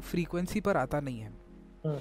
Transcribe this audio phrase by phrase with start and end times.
[0.00, 1.32] Frequency पर आता नहीं है।
[1.86, 1.98] हम्म।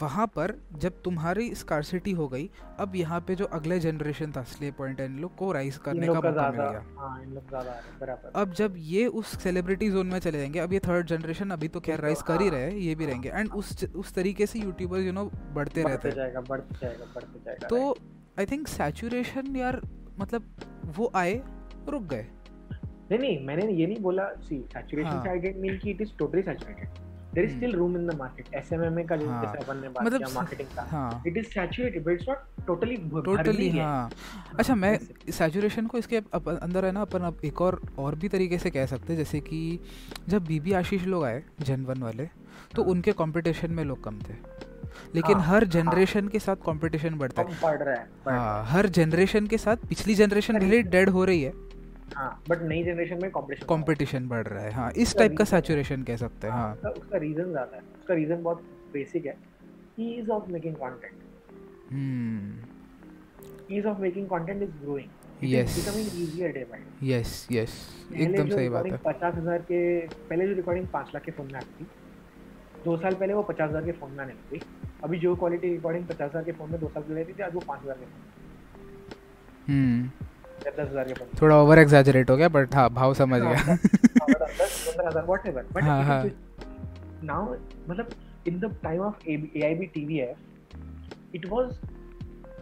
[0.00, 2.48] वहाँ पर जब तुम्हारी स्कारसिटी हो गई
[2.80, 6.12] अब यहाँ पे जो अगले जनरेशन था स्ले पॉइंट इन लोग को राइज करने का
[6.14, 10.72] मौका मिल गया। हाँ हैं, अब जब ये उस सेलिब्रिटी जोन में चले जाएँगे अब
[10.72, 13.06] ये थर्ड जनरेशन अभी तो खैर तो राइज कर ही हाँ, रहे हैं ये भी
[13.06, 17.90] रहेंगे। एंड उस उस तरीके से यूट्यूबर्स यू नो बढ़ते रहते हैं। तो
[18.38, 19.80] आई थिंक सैचुरेशन यार
[20.18, 20.50] मतलब
[20.96, 21.40] वो आए
[21.88, 22.26] रुक गए।
[23.10, 26.16] नहीं नहीं मैंने ये नहीं बोला सी सैचुरेशन हाँ। आई डिडंट मीन कि it is
[26.18, 27.02] totally saturated
[27.34, 27.56] there is.
[27.56, 30.34] Still room in the market SMM का जो हाँ। जैसे अपन ने बात मतलब किया
[30.34, 34.10] मार्केटिंग का हाँ it is saturated but it's not totally totally हाँ
[34.58, 34.98] अच्छा मैं।
[35.32, 38.86] सैचुरेशन को इसके अंदर है ना अपन अब एक और और भी तरीके से कह
[38.86, 39.60] सकते हैं जैसे कि
[40.28, 42.28] जब बीबी आशीष लोग आए जन वन वाले
[42.76, 44.34] तो हाँ। उनके कंपटीशन में लोग कम थे
[45.14, 48.64] लेकिन हाँ, हर जनरेशन हाँ। के साथ कंपटीशन बढ़ता है पड़ रहा है बढ़ हाँ
[48.66, 51.52] हर जनरेशन के साथ पिछली जनरेशन भले डेड हो रही। हाँ
[52.48, 56.16] बट नई जनरेशन में कंपटीशन कंपटीशन बढ़ रहा है हाँ इस टाइप का सैचुरेशन कह
[56.16, 58.62] सकते हैं हाँ उसका उसका रीजन ज़्यादा है। उसका रीजन बहुत
[58.92, 59.36] बेसिक है।
[60.00, 61.12] Ease of making content
[61.92, 63.74] hmm.
[63.76, 65.08] Ease of making content is growing
[65.42, 65.74] Yes.
[65.76, 67.72] Becoming easier day by yes yes
[68.14, 71.54] एकदम सही बात है। पचास हज़ार के पहले जो रिकॉर्डिंग पाँच लाख के फ़ोन में
[71.54, 71.86] आती थी
[72.84, 74.60] दो साल पहले वो पचास हज़ार के फ़ोन में आने लगी।
[75.04, 77.60] अभी जो क्वालिटी रिकॉर्डिंग पचास हज़ार के फ़ोन में दो साल पहले थी आज वो
[77.68, 78.22] पाँच हज़ार के फ़ोन
[80.66, 83.76] हम्म थोड़ा ओवर एग्जैजरेट हो गया बट हाँ भाव समझ हाँ, गया।
[85.82, 86.24] हाँ, हाँ।
[87.24, 87.54] नाउ
[87.88, 88.08] मतलब
[88.48, 90.76] in the time of A I B T V F
[91.34, 91.72] it was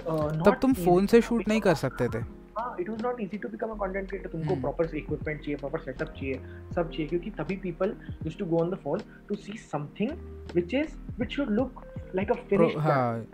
[0.06, 2.19] तब तुम फ़ोन से शूट नहीं कर सकते थे।
[2.58, 5.56] हाँ it was not easy to become a content creator तुमको हम्म। प्रॉपर इक्विपमेंट चाहिए
[5.56, 6.41] प्रॉपर सेटअप चाहिए
[6.75, 10.11] सब चाहिए क्योंकि तभी people used to go on the phone to see something
[10.55, 11.83] which is which should look
[12.14, 13.25] like a finished हाँ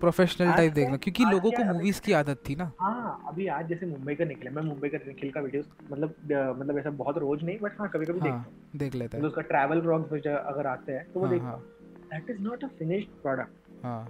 [0.00, 3.86] professional type देखना क्योंकि लोगों को मूवीज़ की आदत थी ना। हाँ अभी आज जैसे
[3.86, 6.14] मुंबई का निकला मैं मुंबई का निखिल का वीडियोस मतलब
[6.58, 9.28] मतलब ऐसा बहुत रोज नहीं बट हाँ कभी कभी देखता हाँ। देख लेते मतलब हैं
[9.28, 11.62] उसका ट्रैवल व्लॉग्स अगर आते हैं तो वो हाँ देखता हाँ।
[12.10, 14.02] That is not a finished product हाँ।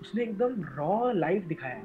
[0.00, 1.84] उसने एकदम रॉ लाइफ दिखाया है।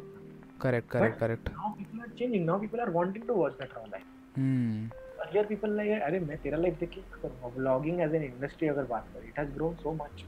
[0.61, 3.85] Correct correct correct now people are changing now people are wanting to watch that raw
[3.85, 4.89] life hmm.
[5.23, 9.07] Earlier people like अरे मैं तेरा लाइफ देख के व्लॉगिंग एज एन इंडस्ट्री अगर बात
[9.13, 10.23] करें it has grown so much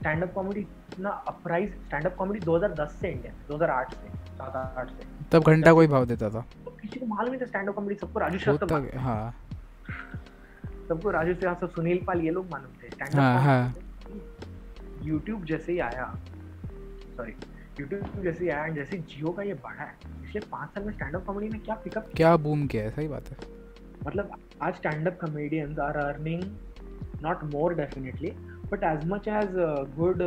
[0.00, 4.08] stand up comedy इतना अपराइज stand up comedy 2010 से इंडिया 2008 से
[4.38, 7.46] 7 8 से। तब घंटा कोई भाव देता था। तो किसी को मालूम नहीं था
[7.46, 9.36] स्टैंड अप कॉमेडी सबको राजू श्रीवास्तव गया- हाँ।
[10.88, 16.04] सबको राजू श्रीवास्तव सुनील पाल ये लोग मालूम थे स्टैंड। अप यूट्यूब जैसे ही आया
[17.16, 17.32] सॉरी
[17.80, 20.92] यूट्यूब जैसे ही आया and जैसे जियो का ये बढ़ा है पिछले पाँच साल में
[20.92, 22.36] स्टैंड अप कॉमेडी ने क्या पिकअप क्या?
[22.36, 22.90] बूम किया है?
[22.90, 23.36] सही बात है।
[24.06, 24.30] मतलब
[24.62, 26.42] आज stand up comedians are earning
[27.22, 28.30] not more definitely
[28.72, 29.54] but as much as
[29.96, 30.22] good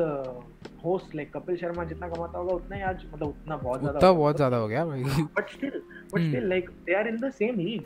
[0.83, 4.11] host like Kapil Sharma जितना कमाता होगा उतना ही आज मतलब उतना बहुत उतना ज़्यादा
[4.11, 5.81] बहुत ज़्यादा हो गया भाई। But still
[6.13, 6.19] but.
[6.19, 7.81] Still like they are in the same league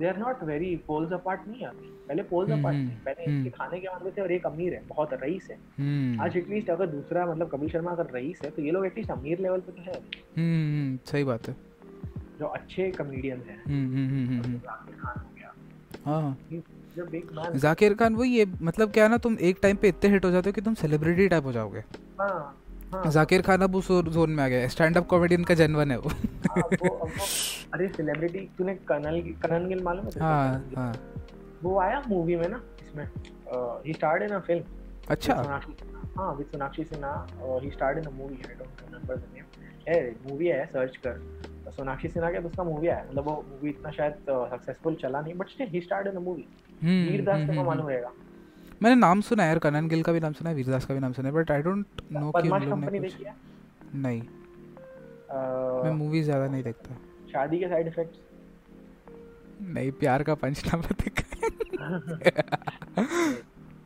[0.00, 1.70] they are not very poles apart नहीं है
[2.08, 3.30] पहले पोल्स Hmm, अपार्ट थे। पहले hmm.
[3.30, 6.70] इनके खाने के मामले थे और एक अमीर है बहुत रईस है। हम्म। आज एटलीस्ट
[6.70, 9.72] अगर दूसरा मतलब कपिल शर्मा अगर रईस है तो ये लोग एटलीस्ट अमीर लेवल पे
[9.72, 10.02] तो है।
[10.36, 11.56] हम्म हम्म, सही बात है।
[12.38, 15.24] जो अच्छे कॉमेडियंस हैं। हम्म हम्म हम्म हम्म जाकिर खान
[17.44, 20.24] हो जाकिर खान वही है मतलब क्या है ना तुम एक टाइम पे इतने हिट
[20.24, 21.84] हो जाते हो कि तुम सेलिब्रिटी टाइप हो जाओगे।
[22.20, 22.56] हाँ
[22.92, 25.98] हाँ। जाकिर खान अब उस जोन में आ गया स्टैंड अप कॉमेडियन का जनवन है
[25.98, 26.10] वो।
[26.50, 26.62] हाँ,
[27.74, 30.20] अरे सेलिब्रिटी तूने कनल कनन गिल मालूम है?
[30.20, 30.92] हाँ हाँ।
[31.62, 33.04] वो आया मूवी में ना इसमें
[33.86, 34.64] ही स्टार्ड इन अ फ़िल्म
[35.10, 35.34] अच्छा।
[36.16, 37.10] हाँ विद सोनाक्षी सिन्हा
[37.42, 39.44] और he starred in a movie I don't remember the name
[39.88, 43.70] है मूवी है सर्च कर। सोनाक्षी सिन्हा के तो उसका मूवी आया मतलब वो मूवी
[43.70, 46.44] इतना शायद सक्सेसफुल चला नहीं but still he starred in a movie
[46.82, 48.12] हम्म, वीरदास हम्म, को हम्म, मालूम रहेगा।
[48.82, 51.00] मैंने नाम सुना है यार कनन गिल का भी नाम सुना है वीरदास का भी
[51.00, 53.16] नाम सुना है बट आई डोंट नो कि उन लोग ने कुछ
[53.94, 54.22] नहीं।
[55.32, 56.96] मैं मूवी ज़्यादा नहीं देखता
[57.32, 58.18] शादी के साइड इफेक्ट्स
[59.76, 61.28] नहीं प्यार का पंच नंबर देखा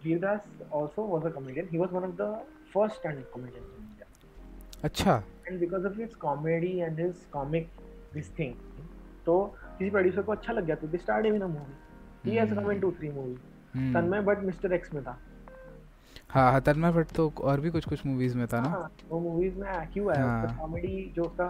[0.05, 1.69] Veerdas also was a comedian.
[1.69, 2.27] He was one of the
[2.73, 4.07] first stand-up comedians in India.
[4.85, 7.69] अच्छा And because of his comedy and his comic
[8.17, 8.53] this thing,
[9.27, 9.37] तो
[9.79, 11.79] किसी प्रोड्यूसर को अच्छा लग गया तो they started him in a movie.
[12.25, 13.39] He has come in two three movies.
[13.75, 15.19] हम्म, Tanmay but mister X में था.
[16.31, 18.69] हाँ हाँ तन्मय भट्ट तो और भी कुछ कुछ मूवीज़ में था ना?
[18.69, 20.25] हाँ, वो मूवीज़ में क्यों आया?
[20.25, 21.47] हाँ। उसका कॉमेडी जो उसका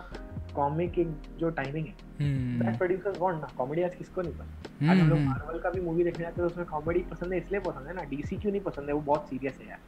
[0.54, 4.66] कॉमिक एक जो टाइमिंग है। हम्म। दैट प्रोड्यूसर्स वांट ना कॉमेडी आज किसको नहीं पसंद
[4.82, 7.00] आज हम्म, हम लोग हम्म। मार्वल का भी मूवी देखने जाते हैं तो उसमें कॉमेडी
[7.10, 8.94] पसंद है इसलिए पसंद है ना। डीसी क्यों नहीं पसंद है?
[8.94, 9.78] वो बहुत सीरियस है यार।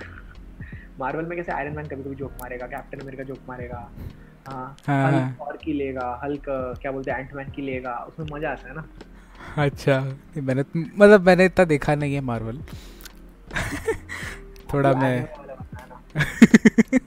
[1.00, 2.66] मार्वल में कैसे आयरन मैन कभी कभी जोक मारेगा?
[2.66, 3.88] कैप्टन अमेरिका जोक मारेगा।
[4.48, 6.44] हाँ हाँ, हाँ। की लेगा हल्क
[6.82, 8.84] क्या बोलते हैं एंटमैन की लेगा। उसमें मज़ा आता है ना।
[9.64, 10.00] अच्छा
[10.36, 12.58] मैंने मतलब मैंने इतना देखा नहीं है मार्वल
[14.72, 15.34] थोड़ा मैं है
[15.88, 16.04] ना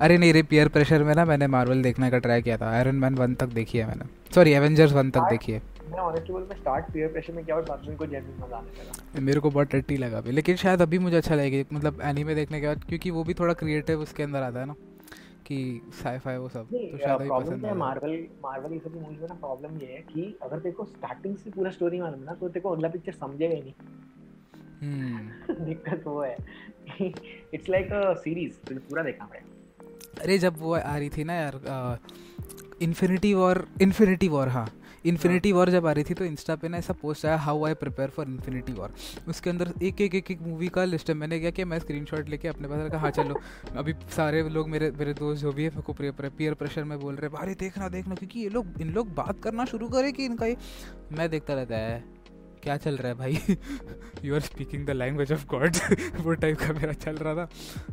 [0.00, 2.94] अरे नहीं रे पीयर प्रेशर में ना मैंने मार्वल देखने का ट्राई किया था। आयरन
[2.94, 5.62] मैन वन तक देखी है मैंने। सॉरी एवेंजर्स वन तक देखी है।
[8.52, 12.00] आने लगा। मेरे को बहुत टट्टी लगा भी लेकिन शायद अभी मुझे अच्छा लगेगा मतलब
[12.02, 14.74] एनीमे देखने के बाद क्योंकि वो भी थोड़ा क्रिएटिव उसके अंदर आता है ना
[15.46, 19.28] कि साईफाई वो सब तो शायद अभी पसंद है मार्वल मार्वल ये सब मूवीज़ में
[19.28, 22.32] ना प्रॉब्लम ये है कि अगर तेरे को स्टार्टिंग से पूरा स्टोरी मालूम है ना
[22.32, 23.74] तो तेरे को अगला पिक्चर समझेगा ही नहीं।
[24.80, 26.36] हम्म। दिक्कत वो है।
[27.00, 31.34] इट्स लाइक अ सीरीज़ तुझे पूरा देखना पड़ेगा। अरे जब वो आ रही थी ना
[31.34, 31.98] यार
[32.82, 34.68] इन्फिनिटी वॉर इन्फिनिटी वॉर हाँ।
[35.06, 37.74] इन्फिनिटी वॉर जब आ रही थी तो इंस्टा पे ना ऐसा पोस्ट आया how I
[37.74, 38.94] prepare for infinity war
[39.28, 42.28] उसके अंदर एक एक एक एक मूवी का लिस्ट है। मैंने क्या किया मैं स्क्रीनशॉट
[42.28, 43.40] लेके अपने पास रखा हाँ चलो।
[43.76, 47.28] अभी सारे लोग मेरे मेरे दोस्त जो भी है मेरे पीयर प्रेशर में बोल रहे
[47.28, 50.56] भाई देखना देखना। क्योंकि ये लोग इन लोग बात करना शुरू करे कि इनका ये
[51.12, 52.04] मैं देखता रहता है।
[52.66, 53.56] क्या चल रहा है भाई?
[54.24, 55.76] You are speaking the language of god
[56.20, 57.44] वो टाइप का मेरा चल रहा था।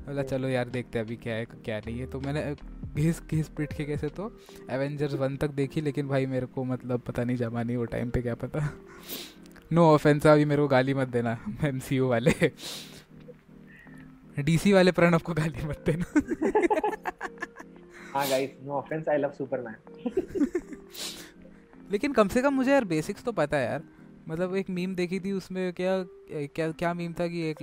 [0.05, 2.41] बोला चलो यार देखते हैं अभी क्या है क्या नहीं है। तो मैंने
[2.95, 4.31] घिस घिस पिट के कैसे तो
[4.71, 8.09] एवेंजर्स वन तक देखी लेकिन भाई मेरे को मतलब पता नहीं जमा नहीं वो टाइम
[8.09, 8.59] पे क्या पता।
[9.73, 12.33] नो ऑफेंस अभी मेरे को गाली मत देना एमसीयू वाले।
[14.39, 16.05] डीसी वाले प्रणव को गाली मत देना।
[18.13, 19.75] हाँ guys no offence I love Superman
[21.91, 23.81] लेकिन कम से कम मुझे यार बेसिक्स तो पता है यार।
[24.27, 25.91] मतलब एक मीम देखी थी उसमें क्या
[26.31, 27.61] क्या क्या मीम था कि एक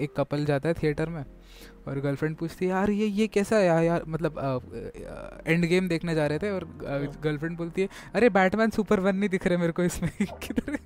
[0.00, 1.24] एक कपल जाता है थिएटर में
[1.86, 3.82] और गर्लफ्रेंड पूछती है यार ये ये कैसा है यार?
[3.84, 4.38] यार मतलब
[5.46, 6.64] एंड गेम देखने जा रहे थे और
[7.22, 10.78] गर्लफ्रेंड बोलती है अरे बैटमैन सुपर वन नहीं दिख रहे मेरे को इसमें किधर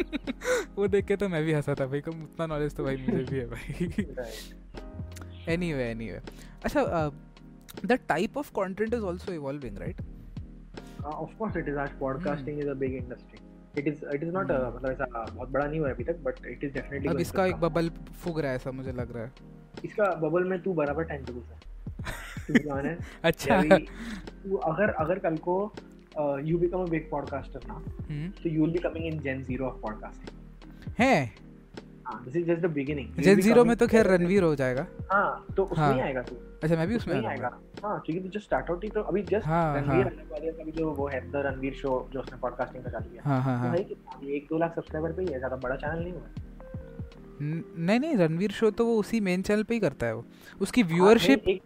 [0.76, 3.24] वो देख के तो मैं भी हंसा था भाई कम उतना नॉलेज तो भाई मुझे
[3.24, 3.88] भी है भाई.
[5.48, 6.20] एनी वे एनी वे
[6.64, 7.10] अच्छा
[7.84, 10.00] the type of content is also evolving right
[11.04, 13.38] of course it is आज podcasting is a big industry
[13.78, 15.04] it is it is not मतलब ऐसा
[15.34, 17.90] बहुत बड़ा नहीं हुआ अभी तक बट इट इज़ डेफिनेटली अब इसका एक बबल
[18.24, 19.32] फूक रहा है ऐसा मुझे लग रहा है।
[19.84, 21.58] इसका बबल में तू बराबर टाइम पे घुसा
[22.74, 25.56] ऑनेस्ट अच्छा। तू अगर अगर कल को
[26.44, 27.82] you become a big podcaster ना
[28.42, 31.49] तो you will be coming in gen zero of podcasting है हाँ?
[32.24, 35.64] This is just the beginning gen zero में तो खैर रणवीर हो जाएगा। हाँ तो
[35.64, 35.94] उसमें हाँ.
[35.94, 37.50] ही आएगा तू। अच्छा मैं भी उसमें नहीं आएगा।
[37.84, 40.72] हाँ क्योंकि तू जस्ट स्टार्ट आउट ही तो अभी जस्ट हाँ, रणवीर आने वाले अभी
[40.72, 43.62] जो वो है द रणवीर शो जो उसने पॉडकास्टिंग का चालू किया। हाँ हाँ तो
[43.62, 46.48] हाँ भाई कि एक दो लाख सब्सक्राइबर पे ही है ज़्यादा बड़ा चैनल नहीं हुआ।
[47.42, 50.24] नहीं नहीं रणवीर शो तो वो उसी मेन चैनल पे ही करता है वो।
[50.60, 51.62] उसकी हाँ, व्यूअरशिप एक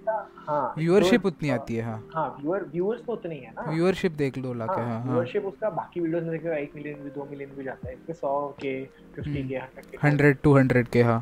[0.48, 3.70] हाँ व्यूअरशिप तो- उतनी आती है हाँ। हाँ व्यूअर व्यूअर्स तो उतने ही है ना।
[3.70, 7.10] व्यूअरशिप देख लो लाके हाँ हाँ व्यूअरशिप उसका बाकी वीडियोस में देखो 1 मिलियन भी
[7.10, 8.74] 2 मिलियन भी जाता है इसके 100 के
[9.16, 11.20] 50 हम्म। के हंड्रेड टू हंड्रेड के हाँ।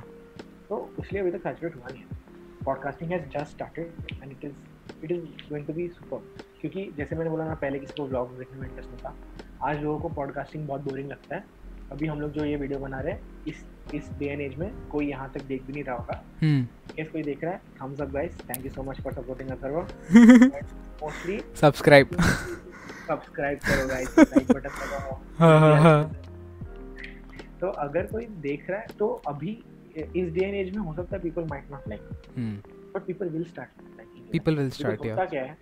[0.69, 2.21] तो इसलिए अभी तक सैचुरेट हुआ नहीं है
[2.65, 6.19] podcasting has just started and it is it is going to be super
[6.61, 9.15] क्योंकि जैसे मैंने बोला ना पहले किसी को व्लॉग देखने में इंटरेस्ट नहीं था।
[9.69, 11.45] आज लोगों को पॉडकास्टिंग बहुत बोरिंग लगता है।
[11.93, 13.65] अभी हम लोग जो ये वीडियो बना रहे हैं इस
[13.95, 16.67] इस डे एंड एज में कोई यहाँ तक देख भी नहीं रहा होगा। हम्म।
[17.01, 19.59] इफ़ कोई देख रहा है thumbs up guys thank you so much for supporting us
[19.59, 20.63] server
[21.03, 22.17] mostly subscribe
[23.09, 26.13] subscribe करो गाइस लाइक बटन दबाओ हाँ हाँ हाँ।
[27.61, 29.51] तो अगर कोई देख रहा है तो अभी
[29.97, 32.03] इस डे एंड एज में हो सकता है people might not like
[32.95, 33.69] but people will start
[34.33, 35.57] people will start होता क्या है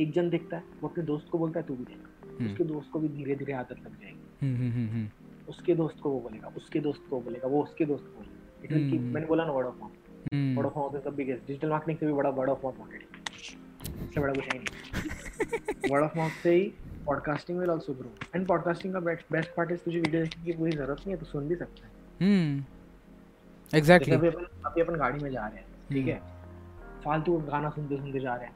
[0.00, 2.64] एक जन देखता है वो अपने दोस्त को बोलता है तू भी देख। हम्म। उसके
[2.64, 5.08] दोस्त को भी धीरे धीरे आदत लग जाएगी। हम्म।
[5.48, 8.72] उसके दोस्त को वो बोलेगा उसके दोस्त को बोलेगा वो उसके दोस्त को बोलेगा। It
[8.72, 9.14] will keep hmm.
[9.14, 12.06] मैंने बोला ना word of mouth word of mouth is the biggest digital marketing से
[12.06, 16.54] भी बड़ा वर्ड ऑफ़ माउथ मार्केटिंग इससे बड़ा कुछ है नहीं। वर्ड ऑफ़ माउथ से
[16.54, 16.72] ही
[17.06, 20.72] podcasting will also grow and podcasting का बेस्ट पार्ट इज़ तुझे वीडियो देखने की पूरी
[20.72, 25.22] ज़रूरत नहीं है तो सुन भी सकता है। हम्म। एग्जैक्टली अभी अपन अभी अपन गाड़ी
[25.22, 26.20] में जा रहे हैं ठीक है?
[27.04, 28.54] फालतू गाना सुनते सुनते जा रहे हैं।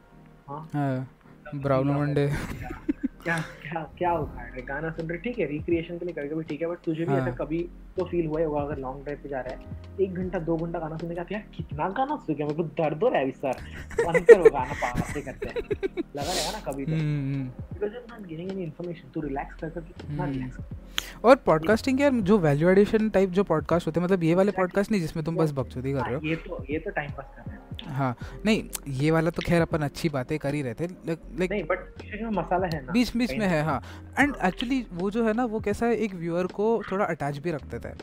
[0.49, 0.69] हाँ?
[0.75, 2.27] हाँ। ब्राउनो मंडे।
[3.25, 4.63] क्या क्या क्या होगा है?
[4.67, 7.13] गाना सुन रहे ठीक है रिक्रिएशन के लिए कभी कभी ठीक है बट तुझे भी
[7.13, 7.59] हाँ। ऐसा कभी
[7.97, 10.79] तो फील हुआ होगा अगर लॉन्ग ड्राइव पे जा रहा है। एक घंटा दो घंटा
[10.79, 12.47] गाना सुनने का यार कितना गाना सुन गया?
[12.47, 16.23] मेरे को दर्द हो रहा है अभी सर। बंद करो गाना पास करते हैं। लगा
[16.23, 20.23] रहेगा ना कभी तो। Because you not getting any information तू रिलैक्स कर करके कितना
[20.23, 24.35] हम्म। रिलैक्स और पॉडकास्टिंग यार जो वैल्यू एडिशन टाइप जो पॉडकास्ट होते हैं मतलब ये
[24.35, 27.11] वाले पॉडकास्ट नहीं जिसमें तुम बस बकचोदी कर रहे हो। ये तो ये तो टाइम
[27.11, 28.15] पास कर रहे हैं। हाँ
[28.47, 28.63] नहीं
[28.95, 32.67] ये वाला तो खैर अपन अच्छी बातें कर ही रहे थे लाइक नहीं बट मसाला
[32.67, 33.83] है ना। बीच बीच कहीं में है हाँ।
[34.19, 37.51] एंड एक्चुअली वो जो है ना वो कैसा है एक व्यूअर को थोड़ा अटैच भी
[37.51, 37.95] रख देता है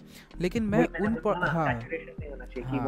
[0.42, 1.16] लेकिन मैं उन
[1.48, 2.88] हाँ। saturation नहीं होना चाहिए कि हाँ।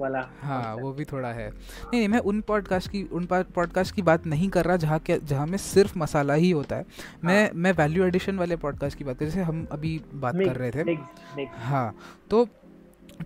[0.00, 4.02] वाला हाँ वो भी थोड़ा है। नहीं नहीं मैं उन पॉडकास्ट की उन पॉडकास्ट की
[4.02, 6.86] बात नहीं कर रहा जहाँ के जहाँ में सिर्फ़ मसाला ही होता है।
[7.24, 10.56] मैं हाँ। मैं वैल्यू एडिशन वाले पॉडकास्ट की बात कर जैसे हम अभी बात कर
[10.56, 11.96] रहे थे। हाँ
[12.30, 12.48] तो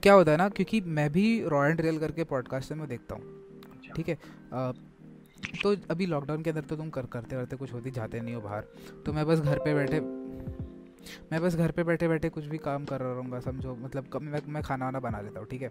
[0.03, 3.23] क्या होता है ना क्योंकि मैं भी रॉ एंड रियल करके पॉडकास्ट मैं देखता हूँ।
[3.23, 4.19] अच्छा। ठीक है?
[5.63, 8.41] तो अभी लॉकडाउन के अंदर तो तुम कर, करते करते कुछ होती जाते नहीं हो
[8.41, 8.65] बाहर।
[9.07, 10.01] तो मैं बस घर पे बैठे,
[11.33, 14.23] मैं बस घर पे बैठे बैठे कुछ भी काम कर रहा रहूँगा, समझो। मतलब कब
[14.23, 15.71] मैं मैं खाना वाना बना लेता हूँ, ठीक है?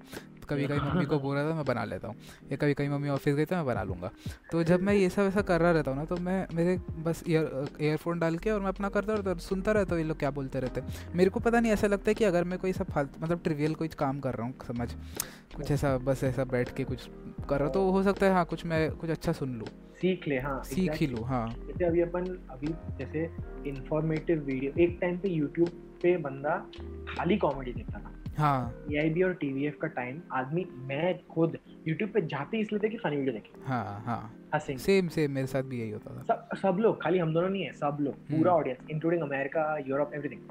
[0.50, 2.16] कभी कभी मम्मी को बोल रहा था, मैं बना लेता हूँ।
[2.52, 4.12] या कभी कभी मम्मी ऑफ़िस गई तो मैं बना लूँगा।
[4.52, 7.24] तो जब मैं ये सब ऐसा कर रहा रहता हूँ ना तो मैं, मेरे बस
[7.28, 10.20] ईयर ईयरफोन डाल के और मैं अपना करता रहता हूँ सुनता रहता हूँ, ये लोग
[10.20, 10.82] क्या बोलते रहते
[11.16, 13.76] मेरे को पता नहीं, ऐसा लगता है कि अगर मैं कोई सब फालतू मतलब ट्रिवियल
[13.76, 14.90] कोई काम कर रहा हूँ, समझ।
[15.56, 17.08] कुछ ऐसा बस ऐसा बैठ के कुछ
[17.50, 19.68] कर रहा तो हो सकता है हाँ कुछ मैं कुछ अच्छा सुन लूँ।
[20.02, 21.08] सीख ले हाँ सीख ही.
[21.08, 23.24] लूँ हाँ। जैसे अभी अपन अभी जैसे
[23.70, 25.70] इंफॉर्मेटिव वीडियो एक टाइम पे यूट्यूब
[26.04, 26.56] पे बंदा
[27.10, 32.22] खाली कॉमेडी देखता था। हाँ। ए और टीवीएफ का टाइम आदमी मैं खुद यूट्यूब पे
[32.22, 35.80] जाते ही इसलिए थे कि फनी वीडियो देखे। हाँ हाँ। सेम सेम मेरे साथ भी
[35.80, 38.90] यही होता था। सब सब लोग खाली हम दोनों नहीं है सब लोग पूरा audience
[38.92, 40.42] including America Europe everything.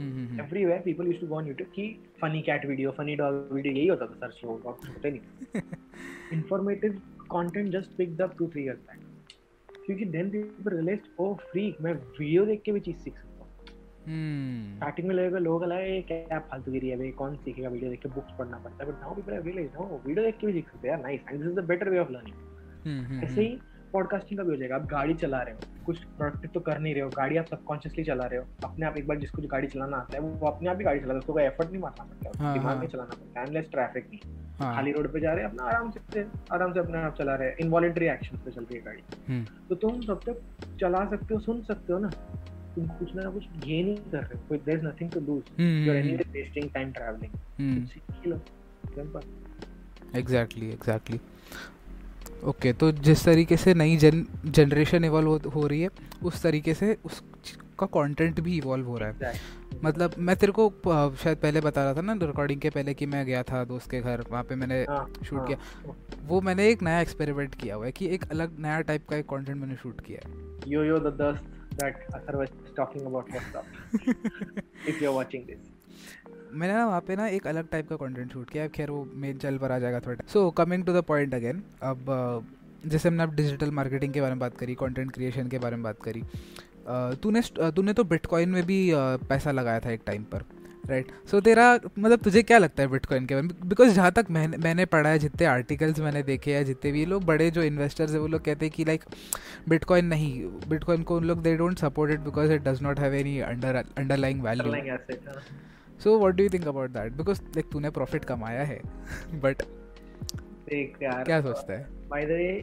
[0.00, 1.86] Everywhere people used to go on YouTube की
[2.20, 5.62] funny cat video funny dog video यही होता था सर्च लोग और होता नहीं
[6.32, 7.00] informative
[7.32, 9.06] content just picked up 2 3 years back
[9.86, 13.48] क्योंकि then people realised oh free मैं वीडियो देख के भी चीज़ सीख सकता हूँ।
[14.06, 18.08] हम्म। स्टार्टिंग में लगेगा लोग लगा क्या फालतूगिरी है भाई कौन सीखेगा वीडियो देख के?
[18.08, 20.68] बुक्स पढ़ना पड़ता है। But now people have realised no video देख के भी सीख
[20.68, 22.36] सकते हैं nice and this is the better way of learning
[22.86, 23.58] hmm, hmm, ऐसे ही
[23.92, 26.94] पॉडकास्टिंग का भी हो जाएगा। आप गाड़ी चला रहे हो कुछ प्रोडक्टिव तो कर नहीं
[26.94, 29.68] रहे हो गाड़ी आप सबकॉन्शियसली चला रहे हो अपने आप एक बार जिसको जो गाड़ी
[29.68, 32.04] चलाना आता है वो अपने आप ही गाड़ी चलाता है उसको कोई एफर्ट नहीं मारना
[32.04, 35.20] पड़ता हाँ, दिमाग हाँ। में चलाना पड़ता है अनलेस ट्रैफ़िक नहीं। हाँ, खाली रोड पे
[35.20, 38.36] जा रहे हैं अपना आराम से आराम से अपने आप चला रहे हैं इनवॉलेंटरी एक्शन
[38.44, 41.92] पे चल रही है गाड़ी। हम्म, तो तुम तब तक चला सकते हो सुन सकते
[41.92, 42.10] हो ना
[42.74, 45.60] तुम कुछ ना कुछ गेन ही कर रहे हो कोई there is nothing to lose
[45.60, 47.32] you are anyway wasting time travelling
[50.16, 51.20] exactly exactly
[52.44, 55.88] okay तो जिस तरीके से नई जन जनरेशन इवॉल्व हो, हो रही है
[56.22, 59.40] उस तरीके से उसका कंटेंट भी इवॉल्व हो रहा है।
[59.84, 60.72] मतलब मैं तेरे को
[61.22, 64.00] शायद पहले बता रहा था ना रिकॉर्डिंग के पहले कि मैं गया था दोस्त के
[64.00, 65.58] घर वहाँ पे मैंने हाँ, शूट हाँ। किया।
[66.26, 69.24] वो मैंने एक नया एक्सपेरिमेंट किया हुआ है कि एक अलग नया टाइप का एक
[69.24, 71.44] कंटेंट मैंने शूट किया है। Yo yo the dust
[71.78, 73.66] that Athar was talking about what's up?
[74.88, 75.58] If you're watching this.
[76.52, 79.38] मैंने ना वहाँ पे ना एक अलग टाइप का कंटेंट शूट किया। खैर वो मेन
[79.38, 82.44] चल पर आ जाएगा थोड़ा। So coming to the point again अब
[82.86, 85.82] जैसे हमने अब डिजिटल मार्केटिंग के बारे में बात करी कंटेंट क्रिएशन के बारे में
[85.82, 86.22] बात करी
[87.22, 87.40] तूने
[87.72, 88.78] तूने तो बिटकॉइन में भी
[89.28, 90.44] पैसा लगाया था एक टाइम पर
[90.88, 93.68] राइट सो तेरा मतलब तुझे क्या लगता है बिटकॉइन के बारे में?
[93.68, 97.24] बिकॉज़ जहाँ तक मैंने मैंने पढ़ा है, जितने आर्टिकल्स मैंने देखे हैं, जितने भी लोग,
[97.24, 99.04] बड़े जो इन्वेस्टर्स है, वो लोग कहते हैं कि लाइक
[99.68, 100.32] बिटकॉइन नहीं
[100.68, 103.76] बिटकॉइन को उन लोग they don't support it because it does not have any under
[103.76, 104.72] underlying value.
[106.04, 108.80] So what do you think about that because like तूने प्रॉफिट कमाया है
[109.40, 109.62] बट
[110.68, 111.86] देख यार क्या सोचता है?
[112.08, 112.62] By the way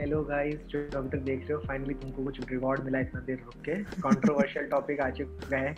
[0.00, 3.38] hello guys जो अभी तक देख रहे हो फाइनली तुमको कुछ रिवॉर्ड मिला इतना देर
[3.44, 5.76] रुक के। कंट्रोवर्शियल टॉपिक आ चुका है।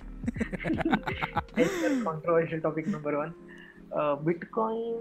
[1.58, 3.32] Controversial topic number one
[4.24, 5.00] bitcoin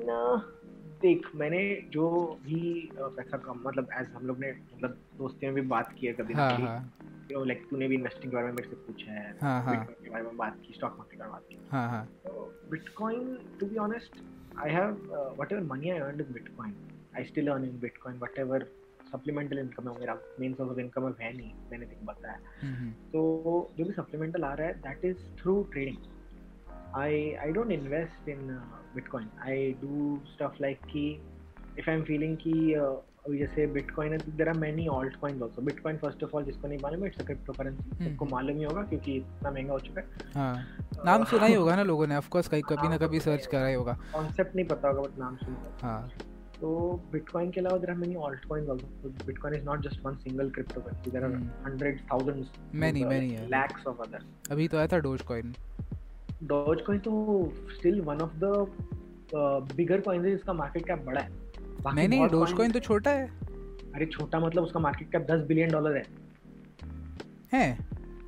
[1.01, 5.55] देख मैंने जो भी uh, पैसा कम मतलब एज हम लोग ने मतलब दोस्ती में
[5.55, 6.93] भी बात की है कभी हाँ कभी। हाँ।
[7.31, 10.03] यू नो लाइक तूने भी इन्वेस्टिंग बारे में मेरे से पूछा है हाँ, हाँ। बिटकॉइन
[10.03, 13.65] के बारे में बात की स्टॉक मार्केट बारे में बात की। हाँ, तो bitcoin to
[13.65, 14.21] be honest
[14.59, 16.75] I have what money I earn in bitcoin
[17.17, 18.67] I still earn in bitcoin what
[19.11, 22.37] supplemental income है मेरा मेन सोर्स ऑफ़ इनकम है नहीं मैंने तक बताया।
[23.11, 23.21] तो
[23.77, 25.97] जो भी सप्लीमेंटल आ रहा है that is through trading
[26.95, 28.47] I I don't invest in
[28.95, 31.09] bitcoin I do stuff like की
[31.79, 32.73] इफ़ आई एम फीलिंग की
[33.29, 36.79] अभी जैसे बिटकॉइन है there are many altcoin also bitcoin first of all जिसको नहीं
[36.83, 41.03] मालूम इट्स क्रिप्टो करेंसी सबको मालूम ही होगा क्योंकि इतना महँगा हो चुका है। हाँ।
[41.05, 43.51] नाम सुना ही होगा ना लोगों ने ऑफ़ कोर्स कभी ना हाँ, कभी सर्च तो
[43.51, 46.09] करा ही होगा। कॉन्सेप्ट नहीं पता होगा बट नाम सुन हाँ।
[46.61, 46.69] तो
[47.11, 50.49] बिटकॉइन के अलावा there altcoin also bitcoin is not just one single
[50.81, 51.33] cryptocurrency there are
[51.65, 52.45] hundred thousand
[52.75, 55.53] many many lakhs of other अभी तो आया था डोज कॉइन
[56.43, 58.67] डोज कॉइन तो still one of the
[59.75, 61.48] bigger coin है जिसका मार्केट कैप बड़ा है।
[61.87, 63.27] नहीं नहीं डोज कॉइन तो छोटा है
[63.95, 66.05] अरे छोटा मतलब उसका मार्केट cap 10 बिलियन डॉलर है.
[67.53, 67.77] है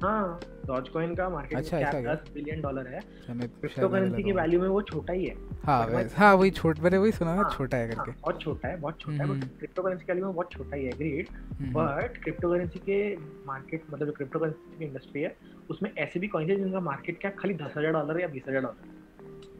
[0.01, 2.13] हाँ Dogecoin का अच्छा, cap ऐसा क्या?
[2.13, 2.99] 10 बिलियन डॉलर है.
[2.99, 5.35] अच्छा, क्रिप्टो करेंसी की वैल्यू में वो छोटा ही है.
[5.63, 8.67] हाँ हाँ वही छोट मैंने वही सुना था हाँ, छोटा है हाँ, करके बहुत छोटा
[8.67, 11.73] है बहुत छोटा है। बट क्रिप्टो करेंसी की वैल्यू में बहुत छोटा ही है हम्म,
[11.73, 13.15] बट क्रिप्टो करेंसी के
[13.47, 15.37] मार्केट मतलब जो क्रिप्टो करेंसी की इंडस्ट्री है
[15.69, 18.61] उसमें ऐसे भी कॉइन्स है जिनका मार्केट कैप खाली दस हज़ार डॉलर या बीस हज़ार
[18.61, 18.87] डॉलर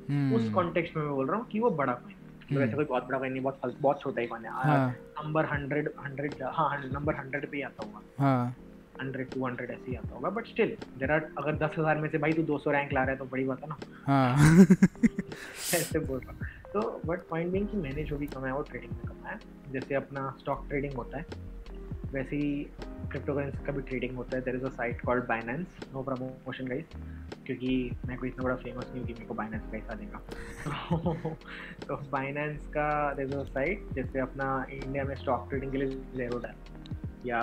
[0.10, 2.20] हम्म, उस कॉन्टेक्स्ट में मैं बोल रहा हूँ कि वो बड़ा कॉइन
[2.51, 4.89] मतलब हम्म। कोई बहुत बड़ा कॉइन नहीं बहुत बहुत छोटा ही कॉइन है। हाँ।
[5.24, 8.55] नंबर हंड्रेड हंड्रेड हाँ नंबर हंड्रेड पे ही आता होगा। हाँ।
[9.01, 12.10] हंड्रेड टू हंड्रेड ऐसे ही आता होगा बट स्टिल देर आर अगर दस हज़ार में
[12.10, 14.65] से भाई तू दो सौ रैंक ला रहा है तो बड़ी बात है ना। हाँ।
[15.75, 19.05] ऐसे बोल रहा हूँ। तो बट पॉइंट कि मैंने जो भी कमाया वो ट्रेडिंग में
[19.05, 19.39] कमाया
[19.72, 21.25] जैसे अपना स्टॉक ट्रेडिंग होता है
[22.13, 22.51] वैसे ही
[23.12, 26.67] क्रिप्टो करेंसी का भी ट्रेडिंग होता है। There is a site called Binance no promotion
[26.67, 26.86] guys
[27.45, 30.21] क्योंकि मैं कोई इतना बड़ा फ़ेमस नहीं हूँ कि मेरे को बाइनेंस पैसा देगा।
[31.88, 36.53] तो बाइनेंस का देखो साइट जैसे अपना इंडिया में स्टॉक ट्रेडिंग के लिए जेरो डाल
[37.25, 37.41] या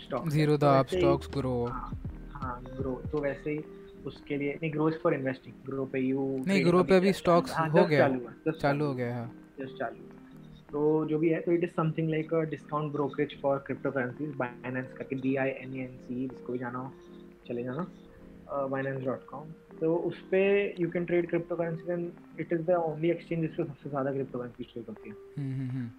[0.00, 3.58] stock Zerodha Upstox Groww हाँ ग्रो तो वैसे ही
[4.06, 7.68] उसके लिए नहीं ग्रो फॉर इन्वेस्टिंग ग्रो पे यू नहीं ग्रो पे अभी स्टॉक्स हाँ,
[7.68, 8.08] हो गया।
[8.60, 9.26] चालू हो गया है।
[9.60, 10.08] जस्ट चालू
[10.72, 13.58] तो जो भी है तो it is something like a discount brokerage for
[13.90, 16.92] cryptocurrencies Binance करके B I N N C जिसको भी जाना हो
[17.48, 17.86] चले जाना।
[18.52, 19.44] वाइनेंस डॉट कॉम
[19.80, 20.20] तो उस
[20.80, 21.92] you can trade crypto currency
[23.64, 24.92] सबसे एंड
[25.38, 25.90] हम्म, हम्म, हम्म।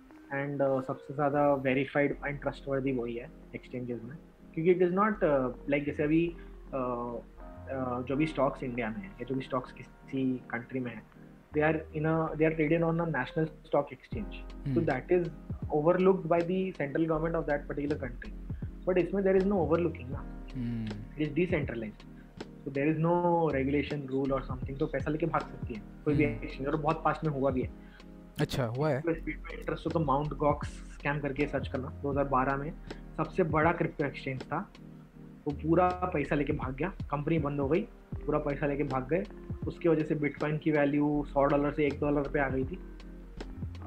[0.82, 1.14] सबसे
[1.54, 4.18] वेरीफाइड एंड ट्रस्ट वही है एक्सचेंजेस में।
[4.54, 5.20] क्योंकि इट इज़ नॉट
[5.70, 6.36] लाइक जैसे अभी
[8.08, 9.72] जो भी स्टॉक्स इंडिया में है जो भी स्टॉक्स
[10.52, 11.02] कंट्री में
[16.28, 17.06] by the central
[17.68, 18.32] particular country
[18.88, 19.24] but इसमें
[20.12, 20.50] ना।
[21.16, 22.13] It is decentralized
[22.64, 26.14] so there is no regulation rule और समथिंग तो पैसा लेके भाग सकती है कोई
[26.14, 27.70] भी एक्सचेंज और बहुत पास में हुआ भी है।
[28.40, 32.72] अच्छा हुआ है। इंटरेस्ट हो तो माउंट गॉक्स स्कैम करके सर्च करना 2012 में।
[33.18, 34.58] सबसे बड़ा क्रिप्टो एक्सचेंज था
[35.48, 37.82] वो पूरा पैसा लेके भाग गया कंपनी बंद हो गई
[38.16, 39.24] पूरा पैसा लेके भाग गए।
[39.68, 42.80] उसकी वजह से बिटकॉइन की वैल्यू सौ डॉलर से एक डॉलर पे आ गई थी।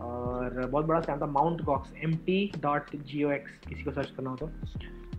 [0.01, 3.91] और बहुत बड़ा स्कैम था Mount Gox M T dot G O X किसी को
[3.91, 4.51] सर्च करना हो तो।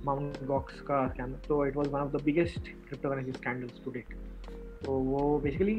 [0.05, 2.59] माउंट गॉक्स का स्कैम तो it was one of the biggest
[3.09, 4.13] cryptocurrency scandals to date
[4.85, 5.75] तो वो बेसिकली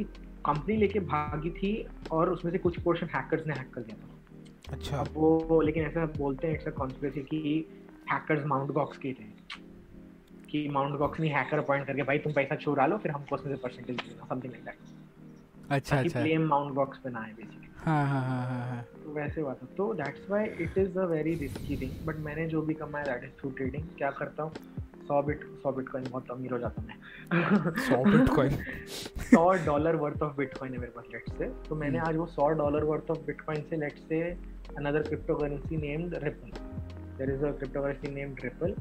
[0.47, 4.75] कंपनी लेके भागी थी और उसमें से कुछ पोर्शन हैकर्स ने हैक कर दिया था।
[4.75, 7.67] अच्छा। अब वो लेकिन ऐसा बोलते हैं इट्स अ कॉन्स्पिरेसी कि
[8.13, 9.59] हैकर्स माउंट गॉक्स के थे।
[10.51, 13.55] कि माउंट बॉक्स ने हैकर अपॉइंट करके भाई तुम पैसा चुरा लो फिर हमको उसमें
[13.55, 17.68] से परसेंटेज देना समथिंग लाइक दैट अच्छा अच्छा। ब्लेम माउंट बॉक्स पे ना आए बेसिकली
[17.89, 21.05] हाँ हाँ हाँ हाँ हाँ। तो वैसे हुआ था तो that's why it is a
[21.05, 24.53] very risky thing but मैंने जो भी कमाया दैट इज़ थ्रू ट्रेडिंग क्या करता हूँ?
[25.09, 26.97] सौ बिट सौ बिटकॉइन बहुत अमीर हो जाता मैं।
[27.79, 28.51] सौ बिटकॉइन
[29.31, 32.09] सौ डॉलर वर्थ ऑफ़ बिटकॉइन है मेरे पास लेट्स से तो मैंने hmm.
[32.09, 34.23] आज वो सौ डॉलर वर्थ ऑफ़ बिटकॉइन से let's say
[34.79, 35.03] another
[35.35, 36.51] cryptocurrency named Ripple
[37.19, 37.51] there is a
[37.83, 38.75] cryptocurrency named Ripple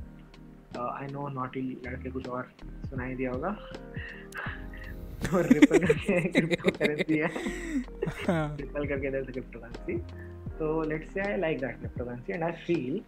[0.77, 2.51] I know naughty लड़के कुछ और
[2.85, 3.57] सुनाई दिया होगा।
[5.25, 7.29] तो रिपल करके क्रिप्टो करेंसी है
[8.57, 9.97] रिपल करके देयर क्रिप्टो करेंसी
[10.59, 13.01] तो let's say I like that cryptocurrency and I feel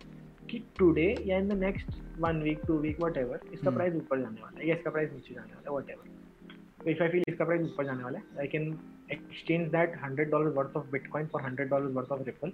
[0.50, 4.02] कि टुडे या in the next one week two week whatever इसका प्राइस hmm.
[4.04, 4.68] ऊपर जाने वाला है.
[4.68, 6.18] या इसका प्राइस नीचे जाने वाला है वट एवर
[6.80, 8.78] तो इफ़ आई फील इसका प्राइस ऊपर जाने वाला है I can
[9.12, 12.52] exchange that hundred dollar worth of bitcoin for hundred dollar worth of Ripple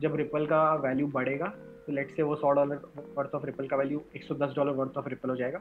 [0.00, 1.52] जब रिपल का वैल्यू बढ़ेगा
[1.86, 2.80] तो लेट से वो सौ डॉलर
[3.16, 5.60] वर्थ ऑफ़ रिपल का वैल्यू एक सौ दस डॉलर वर्थ ऑफ़ रिपल हो जाएगा।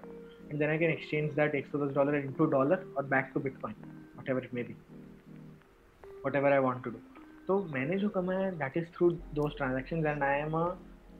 [0.49, 3.39] And then I can exchange that एक सौ दस डॉलर इंटू डॉलर और back to
[3.39, 3.75] bitcoin
[4.29, 4.75] whatever it may be
[6.36, 6.97] whatever I want to do
[7.47, 10.51] तो मैंने जो कमाया that is through those transaction and I am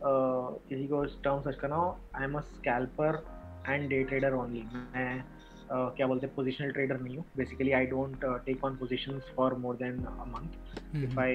[0.04, 3.24] किसी को टर्म सर्च करना हो I am a scalper
[3.70, 4.64] and day trader only
[4.96, 5.24] मैं
[5.72, 7.26] क्या बोलते हैं पोजिशनल ट्रेडर नहीं हूँ.
[7.38, 11.34] Basically I don't take on position for more than a month if I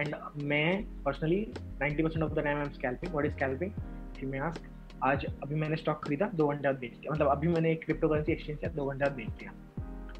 [0.00, 0.14] and
[0.50, 1.40] मैं personally
[1.80, 3.70] ninety percent of the time I am scalping what is scalping
[4.18, 4.58] कि मैं आज
[5.04, 7.12] आज अभी मैंने स्टॉक खरीदा दो घंटे बाद बेच दिया.
[7.12, 9.52] मतलब अभी मैंने एक क्रिप्टो करेंसी एक्सचेंज किया दो घंटे बाद बेच दिया.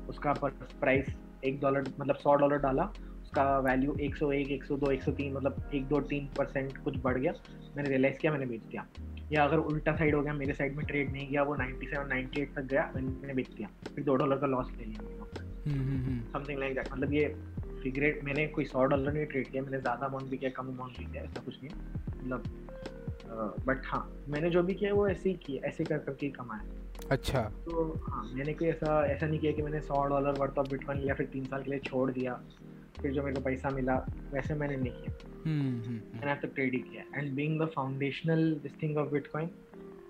[0.09, 1.07] उसका प्राइस
[1.45, 2.83] एक डॉलर मतलब सौ डॉलर डाला.
[3.23, 6.29] उसका वैल्यू एक सौ एक एक सौ दो एक सौ तीन मतलब एक दो तीन
[6.37, 7.33] परसेंट कुछ बढ़ गया.
[7.77, 8.87] मैंने रियलाइज़ किया मैंने बेच दिया.
[9.33, 12.09] या अगर उल्टा साइड हो गया मेरे साइड में ट्रेड नहीं गया वो नाइन्टी सेवन
[12.09, 15.17] नाइन्टी एट तक गया मैंने बेच दिया फिर दो डॉलर का लॉस ले लिया
[16.33, 17.27] समथिंग लाइक दैट मतलब ये
[17.83, 20.99] फिगरेट मैंने कोई सौ डॉलर नहीं ट्रेड किया मैंने ज़्यादा अमाउंट भी किया कम अमाउंट
[20.99, 21.75] भी किया ऐसा कुछ नहीं
[22.19, 26.33] मतलब बट हाँ मैंने जो भी किया वो ऐसे ही किया ऐसे कर करके ही
[26.33, 30.59] कमाया। अच्छा। तो हाँ मैंने कोई ऐसा ऐसा नहीं किया कि मैंने सौ डॉलर वर्थ
[30.59, 32.33] ऑफ़ बिटकॉइन लिया फिर तीन साल के लिए छोड़ दिया।
[33.03, 33.97] फिर जो मेरे को पैसा मिला
[34.33, 35.13] वैसे मैंने नहीं किया।
[36.15, 39.47] मैंने तो ट्रेड ही किया। And being the foundational this thing of bitcoin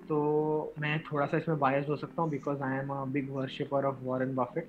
[0.09, 3.85] तो मैं थोड़ा सा इसमें बायस हो सकता हूँ because I am a big worshipper
[3.85, 4.69] of Warren Buffett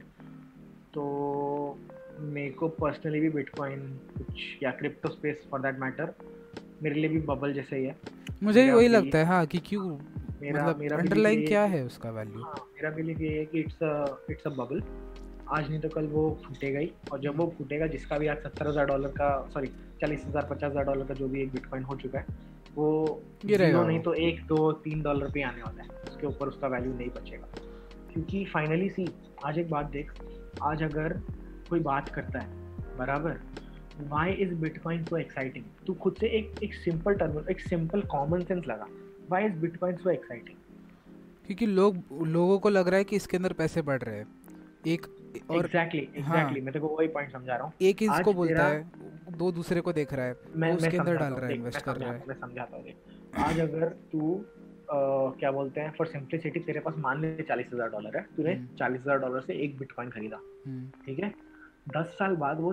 [0.94, 1.80] तो
[2.20, 3.80] मेरे को पर्सनली भी बिटकॉइन
[4.18, 6.14] कुछ या crypto space for that matter
[6.84, 7.96] मेरे लिए भी बबल जैसे ही है।
[8.44, 9.98] मुझे भी वही लगता है हाँ कि क्यों?
[10.42, 13.84] मेरा मतलब मेरा अंडरलाइन क्या है उसका वैल्यू हाँ मेरा बिलीव ये है कि it's
[13.84, 14.82] a it's a bubble
[15.52, 18.68] आज नहीं तो कल वो फूटेगा ही। और जब वो फूटेगा जिसका भी आज सत्तर
[18.68, 19.68] हज़ार डॉलर का सॉरी
[20.02, 22.26] चालीस हज़ार पचास हज़ार डॉलर का जो भी एक बिटकॉइन हो चुका है
[22.76, 26.68] वो गिरेगा नहीं तो एक दो तीन डॉलर पे आने वाला है। उसके ऊपर उसका
[26.68, 27.48] वैल्यू नहीं बचेगा।
[28.14, 29.08] क्योंकि फाइनली सी
[29.46, 30.12] आज एक बात देख
[30.64, 31.20] आज अगर
[31.70, 33.40] कोई बात करता है बराबर
[34.10, 38.44] why is bitcoin so exciting तू खुद से एक एक सिंपल टर्म एक सिंपल कॉमन
[38.44, 38.88] सेंस लगा।
[39.30, 40.58] Why is bitcoin so exciting
[41.46, 44.28] क्योंकि लोग लोगों को लग रहा है कि इसके अंदर पैसे बढ़ रहे हैं।
[44.88, 45.06] एक
[45.50, 49.38] और एग्जैक्टली एग्जैक्टली मैं तेरे को वही पॉइंट समझा रहा हूँ। एक इसको बोलता है
[49.38, 52.12] दो दूसरे को देख रहा है मैं उसके अंदर डाल रहा है इन्वेस्ट कर रहा
[52.12, 52.84] है। मैं समझाता हूँ
[53.46, 54.46] आज अगर तू
[54.92, 58.76] क्या बोलते हैं फॉर सिंप्लिसिटी तेरे पास मान ले चालीस हज़ार डॉलर है तूने हम्म।
[58.78, 61.34] चालीस हज़ार डॉलर से एक बिटकॉइन खरीदा हम्म, ठीक है?
[61.90, 62.72] दस साल बाद वो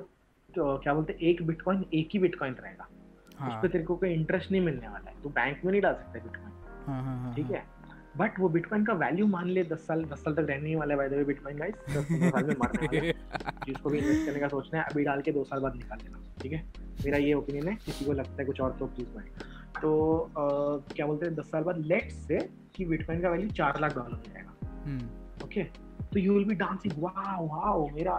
[0.51, 3.97] तो क्या बोलते हैं एक बिटकॉइन एक ही बिटकॉइन रहेगा। उस हाँ। पर तेरे को
[3.97, 6.53] कोई इंटरेस्ट नहीं मिलने वाला है। तू बैंक में नहीं डाल सकता बिटकॉइन
[6.87, 7.53] हाँ हाँ हाँ, ठीक हाँ।
[8.19, 10.95] बट वो बिटकॉइन का वैल्यू मान ले दस साल दस साल तक रहने ही वाला
[10.95, 13.13] है बाय बिटकॉइन गाइस दस साल में मरने वाला है।
[13.67, 16.19] जिसको भी इन्वेस्ट करने का सोचना है अभी डाल के दो साल बाद निकाल लेना
[16.43, 16.65] ठीक है?
[17.05, 19.29] मेरा ये ओपिनियन है किसी को लगता है कुछ और तो प्लीज़ भाई
[19.83, 22.39] तो अ, क्या बोलते हैं दस साल बाद लेट्स से
[22.77, 25.07] कि बिटकॉइन का वैल्यू चार लाख डॉलर हो जाएगा हम्म,
[25.45, 25.63] ओके
[26.13, 28.17] तो you will be dancing wow wow मेरा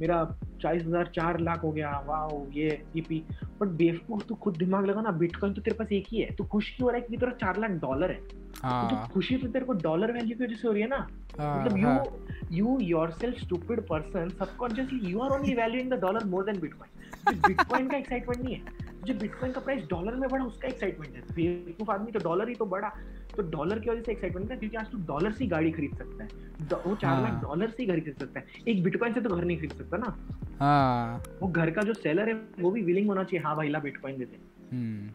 [0.00, 0.24] मेरा
[0.62, 1.90] चालीस हज़ार चार लाख हो गया.
[2.06, 3.22] वाओ ये ईपी
[3.60, 6.30] बट बेवकूफ़ तू खुद दिमाग लगा ना बिटकॉइन तो तेरे पास एक ही है.
[6.36, 8.20] तू खुश क्यों हो रहा है कि तेरा चार लाख डॉलर है?
[8.56, 9.08] तो हाँ.
[9.12, 11.06] खुशी तो तेरे को डॉलर वैल्यू की वजह से हो रही है ना?
[11.38, 16.44] हाँ, मतलब you you yourself stupid person subconsciously you are only valuing the dollar more
[16.48, 16.92] than bitcoin.
[17.28, 18.84] Bitcoin का एक्साइटमेंट नहीं है.
[19.04, 21.22] जो बिटकॉइन का प्राइस डॉलर में बढ़ा उसका एक्साइटमेंट है.
[21.34, 22.92] बेवकूफ़ आदमी तो डॉलर ही तो बढ़ा
[23.36, 26.24] तो डॉलर की वजह से एक्साइटमेंट है क्योंकि आज तू डॉलर से गाड़ी खरीद सकता
[26.24, 26.44] है।
[26.86, 29.44] वो चार। लाख डॉलर से ही घर खरीद सकता है। एक बिटकॉइन से तो घर
[29.44, 30.16] नहीं खरीद सकता ना।
[30.60, 33.78] हाँ। वो घर का जो सेलर है वो भी विलिंग होना चाहिए हाँ भाई ला
[33.78, 34.38] बिटकॉइन दे दे।
[34.72, 35.10] हम्म,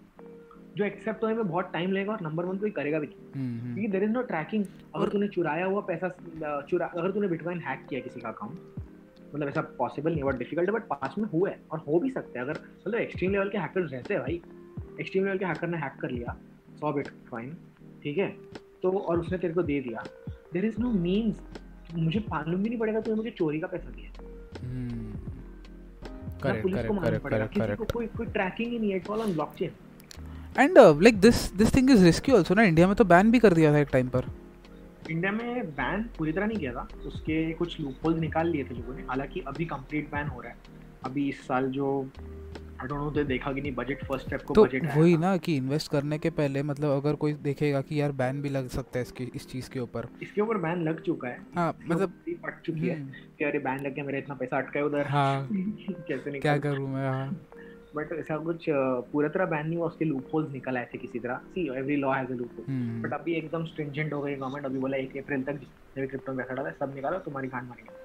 [0.77, 3.59] जो एक्सेप्ट होने में बहुत टाइम लगेगा और नंबर वन कोई करेगा भी नहीं। हम्म,
[3.59, 6.09] हम्म, क्योंकि देर इज़ नो ट्रैकिंग अगर तूने चुराया हुआ पैसा
[6.61, 8.59] चुरा अगर तूने बिटकॉइन हैक किया किसी का अकाउंट
[9.35, 12.39] मतलब ऐसा पॉसिबल नहीं बहुत डिफ़िकल्ट बट पास में हुआ है और हो भी सकता
[12.39, 14.41] है। अगर मतलब एक्सट्रीम लेवल के हैकर्स रहते हैं भाई।
[14.99, 16.35] एक्सट्रीम लेवल के हैकर ने हैक कर लिया
[16.79, 17.55] सौ बिटकॉइन
[18.03, 18.27] ठीक है?
[18.83, 20.03] तो और उसने तेरे को दे दिया।
[20.53, 21.41] देर इज़ नो मीन्स
[21.95, 24.09] मुझे मालूम भी नहीं पड़ेगा तूने मुझे चोरी का पैसा दिया।
[24.61, 25.13] हम्म,
[26.61, 29.33] पुलिस को मालूम पड़ेगा। किसी को कोई कोई ट्रैकिंग ही नहीं है। It's all on
[29.33, 29.71] blockchain
[30.59, 33.53] and like this this thing is risky also ना इंडिया में तो बैन भी कर
[33.53, 34.25] दिया था एक टाइम पर।
[35.11, 39.03] इंडिया में बैन पूरी तरह नहीं किया था। उसके कुछ निकाल लिए थे लोगों ने।
[39.03, 40.57] हालाँकि अभी कंप्लीट बैन हो रहा है।
[41.03, 41.87] अभी इस साल जो
[42.81, 45.35] आई डोंट नो तो देखा कि नहीं बजट फ़र्स्ट स्टेप को तो बजट वही ना
[45.37, 48.99] कि इन्वेस्ट करने के पहले मतलब अगर कोई देखेगा कि यार बैन भी लग सकता
[48.99, 52.61] है इसकी इस चीज़ के ऊपर। इसके ऊपर बैन लग चुका है। हाँ मतलब मतलब
[52.65, 52.95] चुकी है
[53.39, 56.57] कि अरे बैन लग गया मेरा इतना पैसा अटका है उधर। हाँ। कैसे नहीं क्या
[56.57, 57.27] करूँ मैं हाँ।
[57.95, 61.39] बट ऐसा कुछ पूरा तरह बैन नहीं हुआ उसके लूपहोल्स निकल आए थे किसी तरह।
[61.55, 64.79] See every law has a loophole hmm, but अभी एकदम स्ट्रिंजेंट हो गई गवर्नमेंट अभी
[64.79, 67.99] बोला एक अप्रैल तक जितने भी क्रिप्टो में पैसा डाला सब निकालो तुम्हारी गांड मारेंगे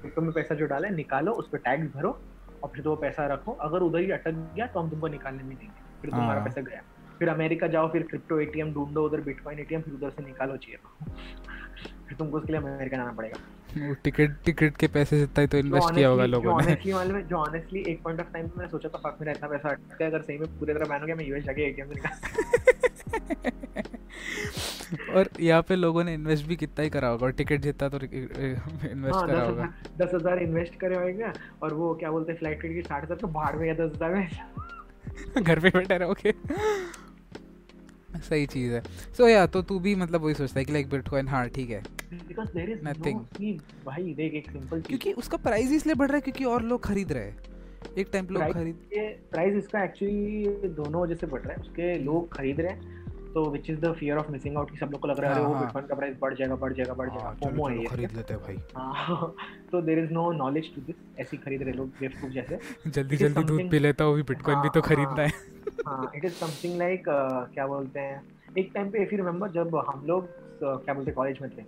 [0.00, 2.18] क्रिप्टो में पैसा जो डाला है निकालो उस पर टैक्स भरो।
[2.64, 5.42] और फिर तो वो पैसा रखो। अगर उधर ही अटक गया तो हम तुमको निकालने
[5.42, 6.80] नहीं देंगे। फिर तुम्हारा हाँ। पैसा गया।
[7.18, 10.78] फिर अमेरिका जाओ फिर क्रिप्टो एटीएम ढूंढो उधर बिटकॉइन एटीएम फिर उधर से निकालो चाहिए
[12.08, 13.38] फिर तुमको उसके लिए अमेरिका जाना पड़ेगा।
[13.76, 16.92] वो टिकट टिकट के पैसे से इतना ही तो इन्वेस्ट किया होगा लोगों ने। ऑनेस्टली
[16.92, 19.68] मालूम है जो ऑनेस्टली एक पॉइंट ऑफ़ टाइम मैंने सोचा था फक मेरा इतना पैसा
[19.68, 22.14] अटका अगर सही में पूरी तरह बैन हो गया मैं यूएस जाके एटीएम से निकाल
[25.16, 27.98] और यहाँ पे लोगों ने इन्वेस्ट भी कितना ही करा होगा और टिकट जितना तो
[27.98, 29.64] इन्वेस्ट हाँ करा होगा।
[29.98, 33.18] दस हज़ार इन्वेस्ट करे होगा और वो क्या बोलते हैं फ़्लाइट टिकट की साठ हज़ार
[33.18, 36.32] तो बाहर में गया दस हज़ार में। घर पे बैठे रहोगे।
[38.24, 38.82] सही चीज़ है।
[39.16, 41.82] सो या तो तू भी मतलब वही सोचता है कि लाइक बिटकॉइन हाँ ठीक है।
[42.12, 43.14] Because there is Nothing.
[43.14, 43.52] No
[43.86, 46.84] भाई देख एक सिंपल चीज़। क्योंकि उसका प्राइस इसलिए बढ़ रहा है क्योंकि और लोग
[46.84, 47.36] खरीद रहे हैं।
[47.98, 51.58] एक टाइम पे लोग खरीद ये प्राइस इसका एक्चुअली दोनों वजह से बढ़ रहा है।
[51.58, 53.02] उसके लोग खरीद रहे हैं
[53.34, 55.34] तो which is the fear of missing out कि सब लोग को लग रहा है
[55.34, 57.68] अरे हाँ, वो हाँ। बिटकॉइन का प्राइस बढ़ जाएगा बढ़ जाएगा बढ़ जाएगा। हाँ, फोमो
[57.68, 59.34] है खरीद लेते हैं भाई। हाँ,
[59.72, 62.58] तो there is no knowledge to this ऐसे खरीद रहे लोग बेवकूफ़ जैसे।
[62.90, 65.53] जल्दी जल्दी दूध पी लेता हूँ भी बिटकॉइन भी तो हाँ, खरीदना हाँ।
[65.88, 67.04] है। हाँ इट इज़ समथिंग लाइक
[67.54, 68.22] क्या बोलते हैं
[68.58, 71.62] एक टाइम पे इफ़ यू रिमेम्बर जब हम लोग uh, क्या बोलते कॉलेज में थे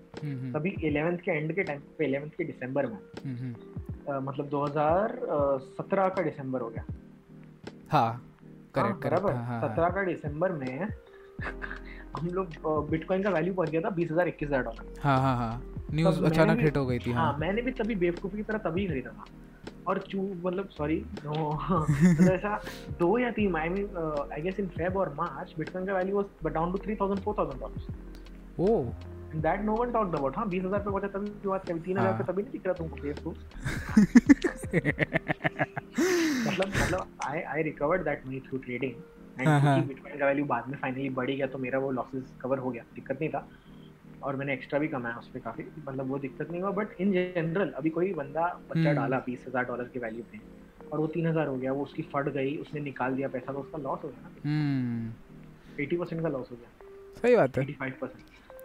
[0.52, 6.22] तभी 11th के एंड के टाइम पे 11th के दिसंबर में uh, मतलब 2017 का
[6.22, 6.84] दिसंबर हो गया।
[7.92, 8.20] हाँ हाँ,
[8.74, 10.88] करेक्ट बराबर। करेक्ट हाँ हाँ। सत्रह का दिसंबर में
[12.16, 15.36] हम लोग बिटकॉइन का वैल्यू पहुँच गया था बीस हज़ार इक्कीस हज़ार डॉलर हाँ हाँ
[15.36, 15.62] हाँ।
[15.94, 18.86] न्यूज़ अचानक हिट हो गई थी हाँ हाँ। मैंने भी तभी बेवकूफ़ी की तरह तभी
[18.86, 19.24] खरीदा था।
[19.88, 22.62] और चू मतलब सॉरी नो मतलब ऐसा
[22.98, 23.88] दो या तीन I mean
[24.32, 27.86] I guess in Feb और मार्च बिटकॉइन का value was down to 3000 4000 dollars
[28.60, 28.84] oh
[29.36, 32.12] that no one talked about हाँ 20000 पे पहुँचा तभी की बात करी 3000 हाँ।
[32.12, 33.38] पे तभी नहीं दिख रहा तुमको बेवकूफ़
[36.48, 38.92] मतलब मतलब I I recovered that money through trading
[39.40, 42.32] and हाँ, हाँ। बिटकॉइन का वैल्यू बाद में फाइनली बढ़ गया तो मेरा वो लॉसेस
[42.40, 43.48] कवर हो गया दिक्कत नहीं था.
[44.26, 47.12] और मैंने एक्स्ट्रा भी कमाया उस पर काफ़ी मतलब वो दिक्कत नहीं हुआ बट इन
[47.12, 50.40] जनरल अभी कोई बंदा बच्चा हम्म। डाला बीस हज़ार डॉलर की वैल्यू पे
[50.88, 53.60] और वो तीन हज़ार हो गया वो उसकी फट गई उसने निकाल दिया पैसा तो
[53.60, 57.62] उसका लॉस हो गया ना। हम्म। एटी परसेंट का लॉस हो गया। सही बात है।
[57.62, 58.24] Eighty five percent.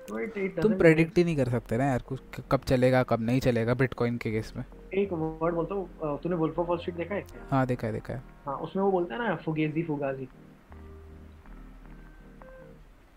[0.09, 3.73] तो तुम प्रेडिक्ट ही नहीं कर सकते ना यार कुछ कब चलेगा कब नहीं चलेगा
[3.75, 7.25] बिटकॉइन के केस में। एक वर्ड बोलता हूँ तूने वुल्फ ऑफ़ वॉल स्ट्रीट देखा है
[7.51, 10.27] हाँ देखा है देखा है। हाँ उसमें वो बोलता है ना फुगेजी फुगाजी।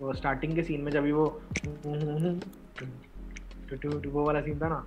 [0.01, 1.25] वो स्टार्टिंग के सीन में जब वो
[4.13, 4.85] वो वाला सीन था ना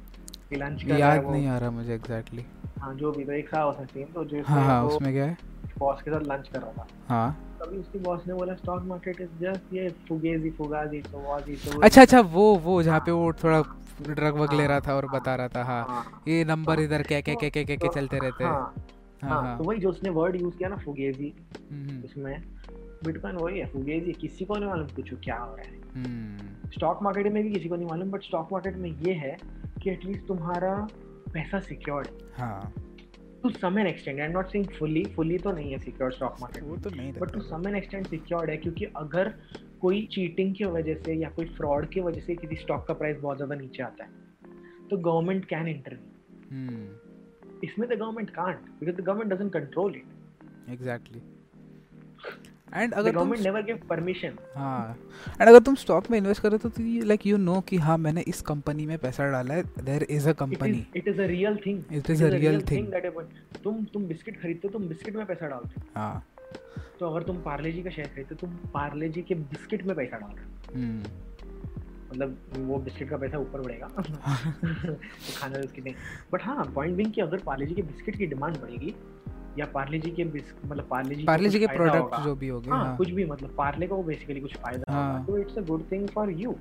[0.50, 2.46] कि लंच है याद नहीं आ रहा मुझे एग्जैक्टली
[2.80, 5.38] हाँ जो भी तो एक था उसमें सीन तो जो हाँ हाँ उसमें क्या है?
[5.80, 8.84] बॉस के साथ लंच कर रहा था। हाँ। तब अभी उसके बॉस ने बोला स्टॉक
[8.84, 13.32] मार्केट इज़ जस्ट ये फुगेजी फुगाजी सवाजी तो अच्छा अच्छा वो वो जहाँ पे वो
[13.44, 13.62] थोड़ा
[14.02, 17.22] ड्रग वग ले रहा था और बता रहा था हाँ, हाँ। ये नंबर इधर क्या
[17.22, 18.74] क्या क्या क्या क्या चलते रहते हैं। हाँ,
[19.24, 21.34] हाँ, हाँ, तो वही जो उसने वर्ड यूज़ किया ना फुगेजी
[22.06, 22.57] उसमें।
[23.04, 27.32] बिटकॉइन वही है फुगेजी किसी को नहीं मालूम कुछ क्या हो रहा है। स्टॉक मार्केट
[27.34, 29.38] में भी किसी को नहीं मालूम बट स्टॉक मार्केट में ये है
[29.84, 30.74] कि एटलीस्ट तुम्हारा
[31.34, 32.74] पैसा सिक्योर्ड है। हाँ।
[33.44, 36.38] To some an extent I am not saying fully fully तो नहीं है सिक्योर स्टॉक
[36.42, 39.34] मार्केट वो तो नहीं but to some an extent secured है क्योंकि अगर
[39.82, 43.18] कोई चीटिंग की वजह से या कोई फ्रॉड की वजह से किसी स्टॉक का प्राइस
[43.18, 49.02] बहुत ज़्यादा नीचे आता है तो गवर्नमेंट कैन इंटरव्यू इसमें the government can't because the
[49.02, 51.22] government doesn't control it exactly
[52.74, 54.98] and अगर गवर्नमेंट नेवर गिव परमिशन हाँ.
[55.42, 58.42] एंड अगर तुम स्टॉक में इन्वेस्ट करो तो लाइक यू नो कि हाँ मैंने इस
[58.42, 62.10] कंपनी में पैसा डाला है there is a company it is a real thing it
[62.10, 62.94] is a real thing
[63.64, 66.26] तुम तुम बिस्किट खरीदते हो तुम बिस्किट में पैसा डालते हो। हाँ.
[67.00, 69.96] तो अगर तुम पार्ले जी का शेयर खरीदते हो तुम पार्ले जी के बिस्किट में
[69.96, 71.04] पैसा डाल रहे हो। हम्म।
[72.12, 75.96] मतलब वो बिस्किट का पैसा ऊपर बढ़ेगा। तो खाना बिस्किट नहीं।
[76.34, 78.96] बट हाँ पॉइंट बिंग कि अगर पार्ले जी के बिस्किट की डिमांड बढ़ेगी
[79.58, 82.72] या पार्ले जी के मतलब पार्ले जी पार्ले जी के प्रोडक्ट जो भी हो गए
[82.72, 85.92] हाँ, हाँ, कुछ भी मतलब पार्ले को बेसिकली कुछ फ़ायदा हाँ, तो it's a good
[85.92, 86.56] thing for you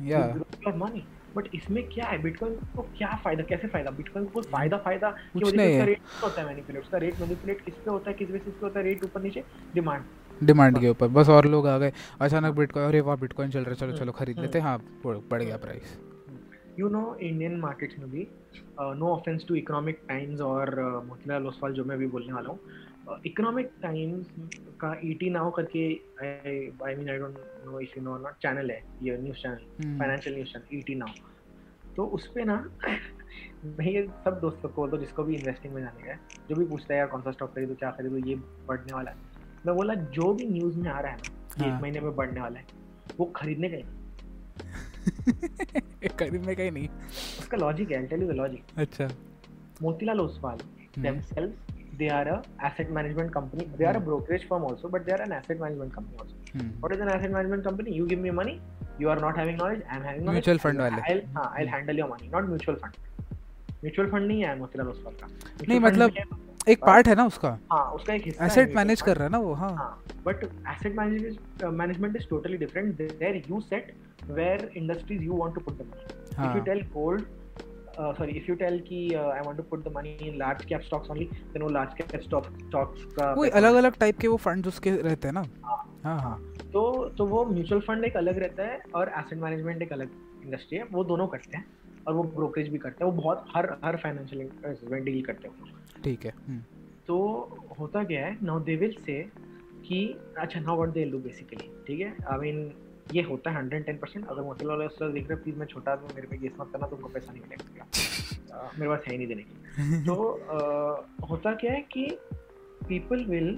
[0.00, 2.22] या योर मनी बट इसमें क्या है?
[2.22, 3.42] बिटकॉइन को क्या फ़ायदा?
[3.42, 3.90] कैसे फ़ायदा?
[3.90, 7.74] बिटकॉइन को फ़ायदा फ़ायदा की वजह से रेट होता है मैनिपुलेट उसका रेट मैनिपुलेट किस
[7.74, 8.16] पे होता है?
[8.16, 8.84] किस बेसिस पे होता है?
[8.84, 9.44] रेट ऊपर नीचे?
[9.74, 10.02] डिमांड
[10.42, 13.70] डिमांड के ऊपर। बस और लोग आ गए। अचानक बिटकॉइन अरे वाह बिटकॉइन चल रहा
[13.70, 15.98] है। चलो हम्म, चलो खरीद लेते हैं। हम्म। हाँ बढ़ गया price
[16.78, 18.26] you know Indian markets में भी
[18.80, 20.74] no offence to Economic Times और
[21.08, 24.26] मोतीलाल ओसवाल जो मैं भी बोलने वाला हूँ इकोनॉमिक टाइम्स
[24.80, 25.84] का ई टी नाउ करके
[26.24, 30.34] I mean I don't know if you know not channel है ये news channel financial
[30.36, 32.56] news channel E T now तो उस पर ना
[33.64, 36.14] मैं ये सब दोस्तों को बोलता जिसको भी इन्वेस्टिंग में जाने का
[36.48, 38.34] जो भी पूछता है यार कौन सा स्टॉक खरीदो क्या खरीदो ये
[38.68, 39.16] बढ़ने वाला है।
[39.66, 41.76] मैं बोला जो भी न्यूज़ में आ रहा है ना हाँ.
[41.76, 42.64] एक महीने में बढ़ने वाला है
[43.18, 43.82] वो खरीदने का ही।
[46.18, 46.88] करीब में कहीं नहीं।
[47.40, 49.08] उसका लॉजिक है टेल यू द अच्छा।
[49.82, 50.58] Motilal Oswal
[51.98, 55.20] they are a asset management company they are a brokerage firm also but they are
[55.22, 56.34] an asset management company also
[56.78, 58.58] what is an asset management company you give me money
[59.00, 62.08] you are not having knowledge I am having mutual fund वाले। I will handle your
[62.10, 62.92] money not mutual fund
[63.82, 65.26] mutual fund नहीं है मोतीलाल ओसवाल का।
[65.68, 66.10] नहीं मतलब
[66.68, 67.58] एक part है ना उसका?
[67.72, 72.16] हाँ उसका एक हिस्सा एसेट मैनेज कर रहा है ना वो हाँ। But asset management
[72.16, 73.94] is totally different there you set
[74.30, 77.24] where industries you want to put the money if you tell gold
[77.92, 80.84] uh, sorry if you tell कि I want to put the money in large cap
[80.84, 84.36] stocks only then वो large cap stock stocks का वो अलग अलग type के वो
[84.44, 86.38] fund उसके रहते हैं ना। हाँ। हाँ
[86.72, 86.82] तो
[87.18, 90.10] तो वो म्यूचुअल फंड एक अलग रहता है और एसेट मैनेजमेंट एक अलग
[90.44, 91.64] इंडस्ट्री है। वो दोनों करते हैं।
[92.06, 96.02] और वो ब्रोकरेज भी करते हैं। वो बहुत हर हर फाइनेंशियल इंस्ट्रूमेंट डील करते हैं।
[96.04, 96.60] ठीक है। हम्म।
[97.06, 97.16] तो
[97.78, 99.22] होता क्या है नाउ दे विल से
[99.86, 100.04] कि
[100.38, 102.14] अच्छा now what they do basically ठीक है?
[102.26, 102.72] आई मीन
[103.12, 106.14] ये होता है हंड्रेड टेन परसेंट अगर मोतीलाल ओसवाल देख रहे प्लीज़ मैं छोटा आदमी
[106.14, 109.42] मेरे पे केस मत करना तुमको पैसा नहीं मिलेगा मेरे पास है ही नहीं देने
[109.42, 110.14] की। तो
[110.50, 112.06] आ, होता क्या है कि
[112.88, 113.56] पीपल विल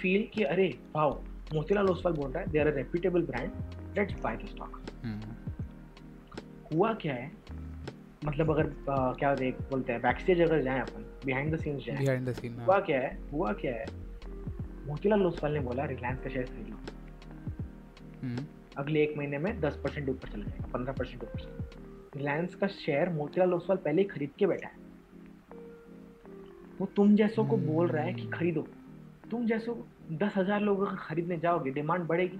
[0.00, 1.22] फील कि अरे भाव
[1.54, 3.50] मोतीलाल ओसवाल बोल रहा है they are a reputable brand
[3.98, 4.80] let's buy the stock
[6.74, 7.30] हुआ क्या है?
[8.24, 11.98] मतलब अगर आ, क्या देख बोलते हैं बैकस्टेज अगर जाएँ अपन बिहाइंड द सीन्स जाएँ
[11.98, 13.18] बिहाइंड द सीन हुआ क्या है?
[13.32, 13.86] हुआ क्या है?
[14.86, 16.76] मोतीलाल ओसवाल ने बोला रिलायंस का शेयर खरीद। लो
[18.22, 18.44] हम्म।
[18.76, 23.08] अगले एक महीने में दस परसेंट ऊपर चला जाएगा पंद्रह परसेंट ऊपर रिलायंस का शेयर
[23.08, 24.78] मोतीलाल ओसवाल पहले ही खरीद के बैठा है।
[26.80, 28.66] वो तुम जैसों को बोल रहा है कि खरीदो।
[29.30, 32.38] तुम जैसो दस हज़ार लोग खरीदने जाओगे डिमांड बढ़ेगी।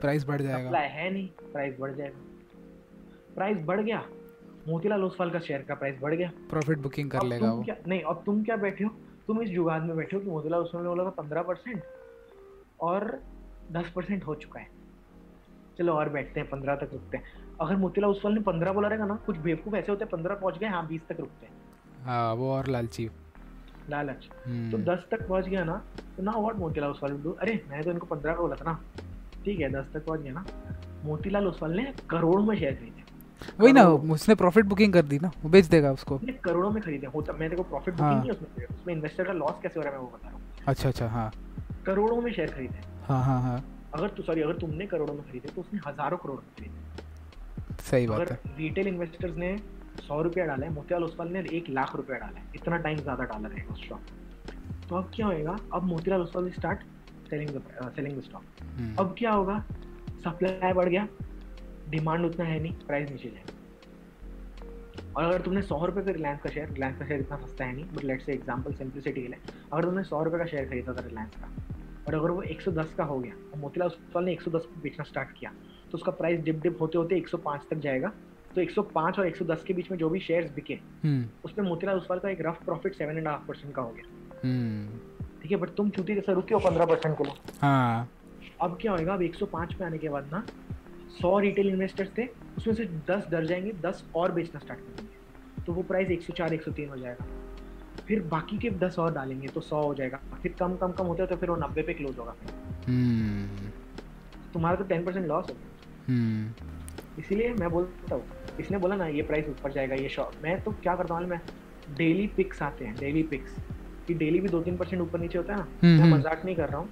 [0.00, 2.33] प्राइस बढ़ जाएगा। सप्लाई है नहीं प्राइस बढ़ जाएगा।
[3.34, 4.02] प्राइस बढ़ गया।
[4.68, 8.02] मोतीलाल ओसवाल का शेयर का प्राइस बढ़ गया। प्रॉफिट बुकिंग कर लेगा वो। क्या नहीं
[8.02, 8.90] अब तुम क्या बैठे हो?
[9.26, 11.82] तुम इस जुगाड़ में बैठे हो कि मोतीलाल ओसवाल ने बोला था पंद्रह परसेंट
[12.80, 13.20] और
[13.72, 14.66] दस परसेंट हो चुका है।
[15.78, 17.24] चलो और बैठते हैं पंद्रह तक रुकते हैं।
[17.60, 20.58] अगर मोतीलाल ओसवाल ने पंद्रह बोला रहेगा ना कुछ बेवकूफ़ ऐसे होते हैं पंद्रह पहुँच
[20.58, 21.52] गए हाँ बीस तक रुकते हैं।
[22.04, 23.10] हाँ वो और लालची।
[23.90, 25.76] लालच। हम्म। तो दस तक पहुँच गया ना
[26.16, 28.80] तो ना वॉट मोतीलाल ओसवाल डू अरे मैंने तो इनको पंद्रह का बोला था ना।
[29.44, 30.44] ठीक है दस तक पहुँच गया ना।
[31.04, 32.93] मोतीलाल ओसवाल ने करोड़ में शेयर खरीदे।
[33.60, 37.06] वही ना उसने प्रॉफिट बुकिंग कर दी ना वो बेच देगा उसको। करोड़ों में खरीदे
[37.14, 39.98] होता मैंने को प्रॉफिट बुकिंग नहीं उसमें उसमें इन्वेस्टर का लॉस कैसे हो रहा है
[39.98, 41.30] मैं वो बता रहा हूँ। अच्छा अच्छा हाँ।
[41.86, 43.62] करोड़ों में शेयर खरीदे। हाँ हाँ हाँ।
[43.94, 48.06] अगर तू सॉरी अगर तुमने करोड़ों में खरीदे तो उसने हज़ारों करोड़ में खरीदे। सही
[48.06, 49.56] बात है। रिटेल इन्वेस्टर्स ने
[50.00, 53.24] सौ रुपया डाला है मोतीलाल ओसवाल ने एक लाख रुपया डाला है इतना टाइम ज़्यादा
[53.24, 54.00] डाला रहेगा उस स्टॉक
[54.88, 55.56] तो अब क्या होएगा?
[55.74, 56.80] अब Motilal Oswal start
[57.30, 59.58] selling the selling the stock अब क्या होगा?
[60.24, 61.06] सप्लाई बढ़ गया
[61.96, 63.62] डिमांड उतना है नहीं प्राइस नीचे जाएगा।
[65.16, 67.74] और अगर तुमने सौ रुपये का रिलायंस का शेयर रिलायंस का शेयर इतना सस्ता है
[67.74, 69.38] नहीं but let say example simplicity के लिए।
[69.72, 71.48] अगर तुमने सौ रुपये का शेयर खरीदा था रिलायंस का
[72.06, 75.28] और अगर वो 110 का हो गया और मोतीलाल ओसवाल ने 110 पे बेचना स्टार्ट
[75.38, 75.50] किया
[75.90, 78.12] तो उसका प्राइस डिप डिप होते होते 105 तक जाएगा।
[78.54, 82.18] तो 105 और 110 के बीच में जो भी शेयर्स बिके हम्म। उसमें मोतीलाल ओसवाल
[82.18, 84.04] का एक rough profit seven and half percent का हो गया।
[84.44, 84.98] हम्म।
[85.42, 88.08] ठीक है बट तुम चूती जैसे रुके हो पंद्रह परसेंट के लिए। हाँ।
[88.62, 90.44] अब क्या होएगा अब 105 पे आने के बाद ना
[91.20, 95.62] 100 रिटेल इन्वेस्टर्स थे उसमें से 10 डर जाएँगे 10 और बेचना स्टार्ट कर देंगे।
[95.66, 97.26] तो वो प्राइस 104 103 हो जाएगा।
[98.08, 101.26] फिर बाकी के 10 और डालेंगे तो सौ हो जाएगा। फिर कम कम कम होते
[101.26, 102.34] तो फिर वो 90 पे क्लोज होगा
[102.88, 103.70] हम्म।
[104.52, 108.24] तुम्हारा तो टेन परसेंट लॉस हो गया। हम्म। इसीलिए मैं बोलता हूँ
[108.60, 111.40] इसने बोला ना ये प्राइस ऊपर जाएगा ये शॉर्ट मैं तो क्या करता हूँ मैं
[111.96, 113.56] डेली पिक्स आते हैं डेली पिक्स
[114.06, 116.44] कि डेली भी दो तीन परसेंट ऊपर नीचे होता है ना हम्म, मैं हम्म। मज़ाक
[116.44, 116.88] नहीं कर रहा हूँ।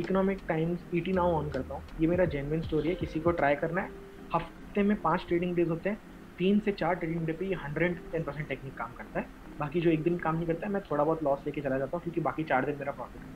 [0.00, 3.54] Economic Times ET now on करता हूँ। ये मेरा जेनविन स्टोरी है किसी को ट्राई
[3.54, 3.90] करना है।
[4.34, 5.98] हफ़्ते में पाँच ट्रेडिंग डेज़ होते हैं।
[6.38, 9.26] तीन से चार ट्रेडिंग डे पे ये हंड्रेड टेन परसेंट टेक्निक काम करता है।
[9.58, 11.96] बाकी जो एक दिन काम नहीं करता है मैं थोड़ा बहुत लॉस लेके चला जाता
[11.96, 13.30] हूँ क्योंकि बाकी चार दिन मेरा प्रॉफिट है।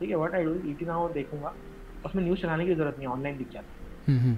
[0.00, 1.56] ठीक है what I do E T now देखूँगा।
[2.04, 4.36] उसमें न्यूज़ चलाने की ज़रूरत नहीं ऑनलाइन दिख जाता है। हम्म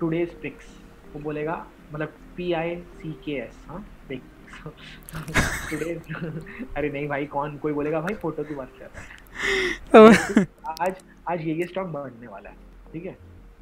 [0.00, 0.66] टुडेज पिक्स
[1.14, 1.56] वो बोलेगा
[1.92, 3.80] मतलब पी आई सी के एस हाँ।
[6.76, 7.56] अरे नहीं भाई कौन?
[7.58, 9.08] कोई बोलेगा भाई फ़ोटो की बात कर रहा है।
[10.82, 10.94] आज
[11.30, 12.56] आज ये ये स्टॉक बढ़ने वाला है
[12.92, 13.16] ठीक है?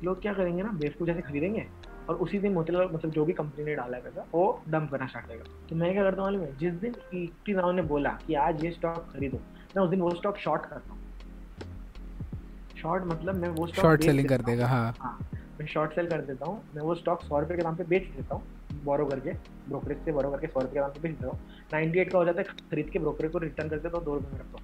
[0.04, 1.66] लोग क्या करेंगे ना बेवकूफ़ जैसे खरीदेंगे
[2.08, 5.06] और उसी दिन मोतीलाल मतलब जो भी कंपनी ने डाला है पैसा वो डंप करना
[5.06, 8.34] स्टार्ट करेगा। तो मैं क्या करता हूँ मालूम जिस दिन ईटी राव ने बोला कि
[8.46, 9.38] आज ये स्टॉक खरीदो
[9.76, 10.98] मैं उस दिन वो स्टॉक शॉर्ट करता हूँ।
[12.80, 15.18] शॉर्ट मतलब मैं वो स्टॉक शॉर्ट सेलिंग कर देगा हाँ। हाँ
[15.60, 18.02] मैं शॉर्ट सेल कर देता हूँ मैं वो स्टॉक सौ रुपये के दाम पे बेच
[18.16, 18.42] देता हूँ।
[18.84, 19.32] बोरो करके
[19.68, 21.38] ब्रोकरेज से बोरो करके सौ रुपये के पे बेच हूँ।
[21.72, 24.14] नाइन्टी एट का हो जाता है खरीद के ब्रोकरेज को रिटर्न कर देता हूँ दो
[24.14, 24.58] रुपये में रखता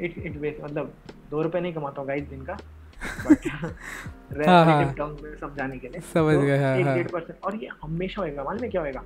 [0.00, 0.92] इट इट वेस्ट मतलब
[1.30, 2.56] दो रुपये नहीं कमाता हूँ गाइस दिन का
[4.46, 4.94] हाँ, हाँ।
[5.40, 9.02] समझाने के लिए। समझ तो गए, हाँ। और ये हमेशा होएगा मालूम है क्या होएगा?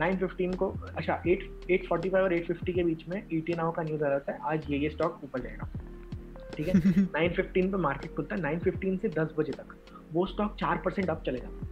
[0.00, 3.54] नाइन फिफ्टीन को अच्छा एट एट फोर्टी फाइव और एट फिफ्टी के बीच में ईटी
[3.54, 5.68] नाउ का न्यूज़ आ है आज ये ये स्टॉक ऊपर जाएगा।
[6.56, 6.74] ठीक है?
[7.70, 9.76] पे मार्केट खुलता है नाइन फिफ्टीन से दस बजे तक
[10.12, 11.71] वो स्टॉक चार परसेंट अप चले जाता है।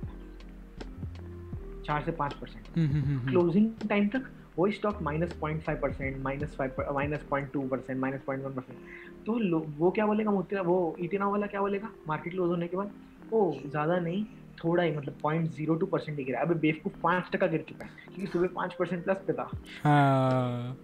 [1.90, 5.78] चार से पाँच percent. Hmm hmm hmm closing time तक वही stock minus point five
[5.82, 10.30] percent minus five minus point two percent minus point one percent तो वो क्या बोलेगा
[10.30, 11.88] मोती वो इतना वाला क्या बोलेगा?
[12.08, 12.90] मार्केट क्लोज होने के बाद
[13.32, 14.24] ओ ज़्यादा नहीं
[14.64, 17.84] थोड़ा ही मतलब पॉइंट ज़ीरो टू परसेंट ही गिरा अभी बेवकूफ़ पाँच टका गिर चुका
[17.84, 19.50] है क्योंकि सुबह पाँच परसेंट प्लस पे था।
[19.84, 20.76] हाँ।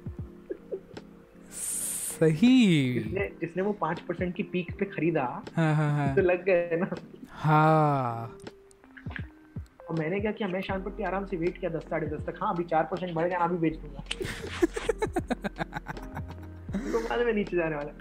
[1.52, 2.52] सही।
[2.94, 5.24] जिसने जिसने वो पाँच परसेंट की पीक पे खरीदा
[5.56, 6.88] हाँ हाँ हाँ। तो लग गए ना।
[7.30, 8.38] हाँ।
[9.88, 12.38] और मैंने क्या किया मैं शाम पर आराम से वेट किया दस साढ़े दस तक।
[12.42, 14.00] हाँ अभी चार परसेंट बढ़ गया अभी बेच दूँगा।
[16.92, 17.92] तो बाद में नीचे जाने वाला।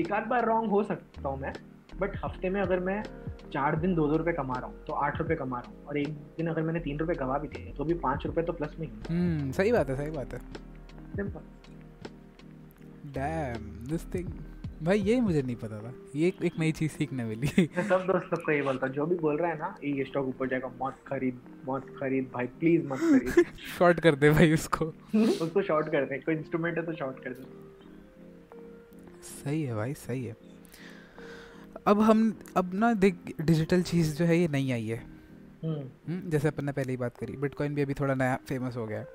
[0.00, 1.52] एक आध बार रॉन्ग हो सकता हूँ मैं
[2.00, 3.02] बट हफ़्ते में अगर मैं
[3.52, 5.98] चार दिन दो दो रुपये कमा रहा हूँ तो आठ रुपये कमा रहा हूँ और
[5.98, 8.76] एक दिन अगर मैंने तीन रुपये गवा भी दिए तो भी पाँच रुपये तो प्लस
[8.80, 10.38] में ही हम्म सही बात है सही बात है।
[11.16, 11.40] सिंपल
[13.14, 14.28] डैम दिस थिंग
[14.84, 18.00] भाई ये मुझे नहीं पता था। ये एक, एक नई चीज़ सीखने मिली। मैं सब
[18.00, 20.96] दोस्तों को ये बोलता जो भी बोल रहा है ना ये स्टॉक ऊपर जाएगा मत
[21.06, 23.46] खरीद मत खरीद भाई प्लीज़ मत खरीद।
[23.78, 24.84] शॉर्ट कर दे भाई उसको।
[25.16, 27.42] उसको शॉर्ट कर दे कोई इंस्ट्रूमेंट है तो शॉर्ट कर दे।
[29.22, 30.36] सही है भाई सही है।
[31.86, 35.06] अब हम अब ना देख डिजिटल चीज़ जो है ये नहीं आई है।
[35.64, 38.76] हम्म। हम्म, जैसे अपन ने पहले ही बात करी बिटकॉइन भी अभी थोड़ा नया फ़ेमस
[38.76, 39.08] हो गया। है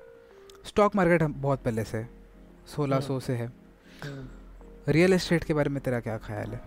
[0.64, 2.06] स्टॉक मार्केट हम बहुत पहले से
[2.66, 3.52] सोलह सौ से है।
[4.04, 4.39] हम्म।
[4.92, 6.60] रियल एस्टेट के बारे में तेरा क्या ख्याल है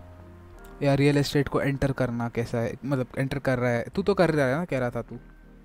[0.82, 4.14] या रियल एस्टेट को एंटर करना कैसा है मतलब एंटर कर रहा है तू तो
[4.14, 5.18] कर रहा है ना कह रहा था तू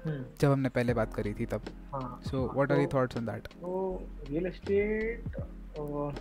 [0.05, 1.61] हम्म जब हमने पहले बात करी थी तब
[1.93, 3.47] हाँ सो हाँ, व्हाट आर योर तो- thoughts on that
[5.79, 6.11] uh,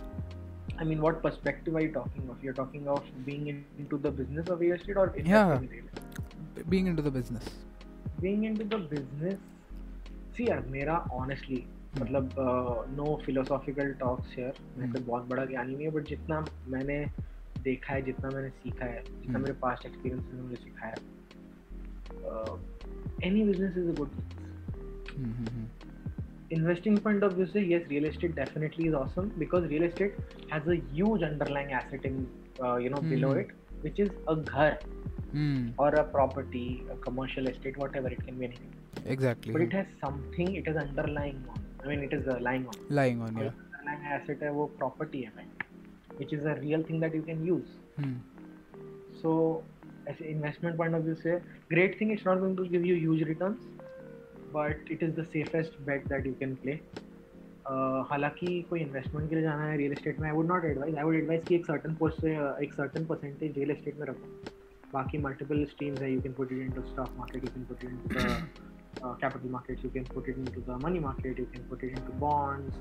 [0.77, 2.43] I mean, what perspective are you talking of?
[2.43, 5.55] You're talking of being in, into the business of real estate or investing Yeah.
[5.55, 6.67] in real estate?
[6.69, 7.49] Being into the business
[8.21, 9.35] Being into the business,
[10.37, 11.59] see यार मेरा honestly
[11.97, 12.29] मतलब
[12.97, 17.05] no philosophical talks hair मैं तो बहुत बड़ा ज्ञानी नहीं हूँ बट जितना मैंने
[17.63, 19.41] देखा है जितना मैंने सीखा है जितना hmm.
[19.41, 20.95] मेरे पास्ट एक्सपीरियंस ने मुझे सिखाया
[23.23, 24.09] any business is a good
[26.53, 30.17] investing point of view से yes real estate definitely is awesome because real estate
[30.53, 32.15] has as underlying asset in
[32.61, 34.77] you know below it which is a घर.
[35.79, 40.57] और a property commercial estate what it can be anything exactly but it has something
[40.57, 42.77] it is underlying i mean it is uh, lying on
[43.21, 45.47] on और या underlying asset है वो property है भाई
[46.21, 48.15] which is a real thing that you can use Hmm.
[49.21, 49.31] so
[50.07, 51.33] as investment point of view say
[51.71, 53.65] great thing it's not going to give you huge returns
[54.53, 56.75] but it is the safest bet that you can play
[57.65, 60.95] uh, हालाँकि कोई investment के लिए जाना है real estate में I would not advise
[60.95, 64.05] I would advise कि एक certain post से uh, एक सर्टन परसेंटेज रियल एस्टेट में
[64.07, 64.29] रखो
[64.93, 67.89] बाकी मल्टीपल स्ट्रीम्स है you can put it into stock market you can put it
[67.89, 68.19] into
[68.95, 71.93] the capital markets you can put it into the money market you can put it
[71.93, 72.75] into bonds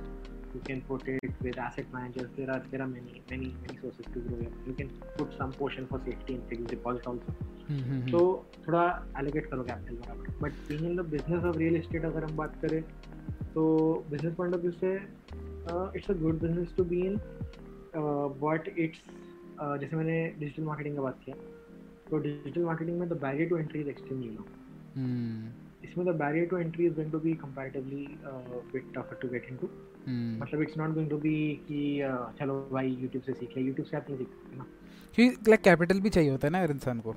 [0.54, 4.08] you can put it with asset managers there are there are many many many sources
[4.14, 7.36] to grow you can put some portion for safety in fixed deposit also
[7.70, 8.20] हम्म, तो
[8.66, 8.82] थोड़ा
[9.20, 12.54] allocate करो capital बराबर but being in the business of real estate अगर हम बात
[12.62, 12.82] करें
[13.54, 13.64] तो
[14.10, 14.94] बिज़नेस पॉइंट ऑफ़ व्यू से
[15.98, 17.18] it's a good business to be in
[18.44, 19.02] but it's
[19.80, 21.36] जैसे मैंने डिजिटल मार्केटिंग का बात किया
[22.10, 24.46] तो डिजिटल मार्केटिंग में the barrier to entry is extremely low
[24.96, 25.50] hmm,
[25.84, 28.06] इसमें the barrier to entry is going to be comparatively
[28.72, 29.68] bit tougher to get into.
[30.42, 31.34] मतलब it's not going to be
[31.68, 34.66] कि uh, चलो भाई यूट्यूब से सीख लिया YouTube से आप नहीं सीख सकते ना।
[35.14, 37.14] क्योंकि लाइक कैपिटल भी चाहिए होता है ना यार इंसान को।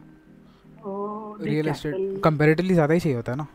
[1.45, 3.47] रियल एस्टेट कंपैरेटिवली ज़्यादा ही चाहिए होता है ना।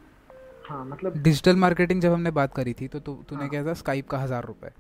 [0.69, 3.75] हाँ मतलब डिजिटल मार्केटिंग जब हमने बात करी थी तो तू तूने हाँ। क्या था
[3.81, 4.71] स्काइप का हज़ार रुपये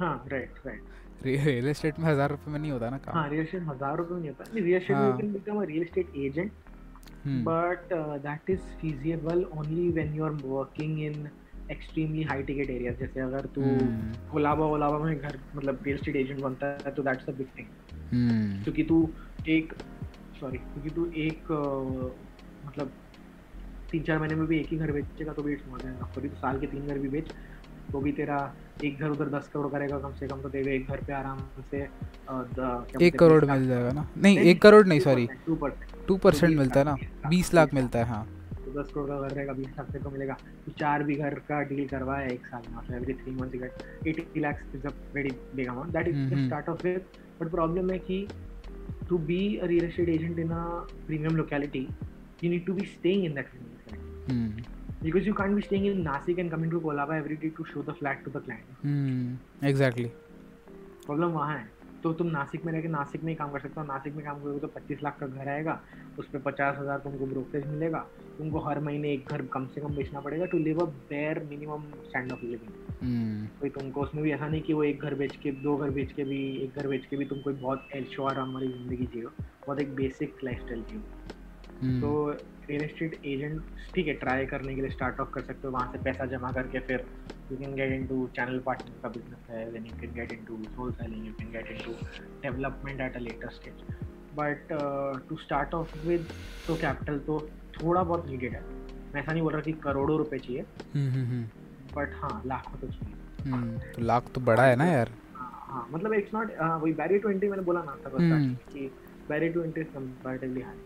[0.00, 3.42] हाँ राइट राइट रियल एस्टेट में हज़ार रुपये में नहीं होता ना काम। हाँ रियल
[3.42, 6.52] एस्टेट हज़ार रुपए में नहीं होता। नहीं रियल एस्टेट में become a real estate agent
[7.24, 11.30] hmm, but uh, that is feasible only when you are working in
[11.70, 12.98] extremely high ticket areas.
[13.00, 17.02] जैसे अगर तू हम्म, कोलाबा ओलाबा में घर मतलब रियल एस्टेट एजेंट बनता है तो
[17.02, 17.68] दैट्स अ बिग थिंग
[18.64, 19.14] क्योंकि तू
[19.48, 19.72] एक
[20.40, 22.10] सॉरी क्योंकि तू एक uh,
[22.66, 22.92] मतलब
[23.92, 26.36] तीन चार महीने में भी एक ही घर बेचेगा तो भी इट्स मोर देन तो
[26.36, 27.26] साल के तीन घर भी बेच
[27.92, 30.88] तो भी तेरा एक घर उधर दस करोड़ करेगा कम से कम तो तेरे एक
[30.88, 31.38] घर पे आराम
[31.70, 31.80] से
[33.06, 34.06] एक करोड़ मिल जाएगा ना?
[34.16, 36.96] नहीं एक करोड़ नहीं सॉरी 2% टू परसेंट मिलता है ना?
[37.28, 38.24] बीस लाख, मिलता है हाँ
[38.64, 40.36] तो दस करोड़ का घर रहेगा बीस लाख तेरे को मिलेगा.
[40.66, 44.06] तो चार भी घर का डील करवाया एक साल में मतलब every three months get
[44.06, 47.04] eighty lakhs is a very big amount that is start off with
[47.40, 48.28] but problem है कि
[49.08, 50.64] to be a real estate agent in a
[51.06, 51.88] premium locality
[52.44, 54.32] need to be staying in that premium locality.
[54.32, 54.62] Hmm,
[55.04, 57.82] because you can't be staying in Nasik and coming to Kolaba every day to show
[57.82, 58.66] the flat to the client.
[58.84, 60.10] Hmm exactly
[61.06, 61.70] problem वहाँ है।
[62.02, 64.24] तो तुम नासिक में रह के नासिक में ही काम कर सकते हो। नासिक में
[64.24, 65.80] काम करोगे तो पच्चीस लाख का घर आएगा
[66.18, 67.98] उस पर पचास हज़ार तुमको ब्रोकरेज मिलेगा
[68.38, 71.82] तुमको हर महीने एक घर कम से कम बेचना पड़ेगा to live a bare minimum
[72.08, 75.50] stand of living कोई तुमको उसमें भी ऐसा नहीं कि वो एक घर बेच के
[75.62, 78.54] दो घर बेच के भी एक घर बेच के भी तुम कोई बहुत ऐशो आराम
[78.54, 79.28] वाली ज़िंदगी जियो।
[79.66, 81.00] बहुत एक बेसिक लाइफ स्टाइल जियो।
[81.82, 82.08] हम्म, तो
[82.72, 83.60] रियल एस्टेट एजेंट
[83.94, 86.52] ठीक है ट्राई करने के लिए स्टार्ट ऑफ़ कर सकते हो वहाँ से पैसा जमा
[86.52, 87.04] करके फिर
[87.52, 90.92] you can get into channel partner का बिज़नेस है then you can get into sole
[90.92, 91.92] selling you can get into
[92.42, 93.82] development at a later stage
[94.34, 94.68] but
[95.28, 96.28] to start off with
[96.68, 97.40] तो कैपिटल तो
[97.74, 98.60] थोड़ा बहुत नीडेड है।
[99.14, 100.60] मैं ऐसा नहीं बोल रहा कि करोड़ों रुपए चाहिए
[100.94, 104.86] हम्म, हम्म, हम्म, बट हाँ लाखों तो चाहिए। हम्म, तो लाख तो बड़ा है ना
[104.86, 106.52] यार। हाँ हाँ मतलब इट्स नॉट
[106.82, 108.90] वही बैरियर टू एंट्री मैंने बोला ना था हम्म। कि
[109.28, 110.76] barrier to entry is comparatively high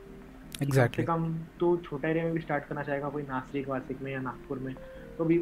[0.58, 4.12] कम से कम तो छोटा एरिया में भी स्टार्ट करना चाहेगा कोई नासिक वासिक में
[4.12, 4.74] या नागपुर में
[5.18, 5.38] तो भी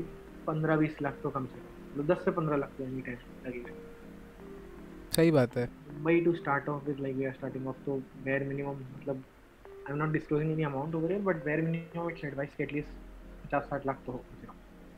[0.47, 3.19] पंद्रह बीस लाख तो कम से कम मतलब दस से पंद्रह लाख तो एनी टाइम
[3.47, 3.73] लगेगा।
[5.17, 8.45] सही बात है। Mumbai to start off with like we are starting off तो वेयर
[8.45, 9.23] मिनिमम मतलब
[9.67, 12.89] I am not disclosing any amount over but where minimum it's advice at least
[13.45, 14.25] पचास साठ लाख तो हो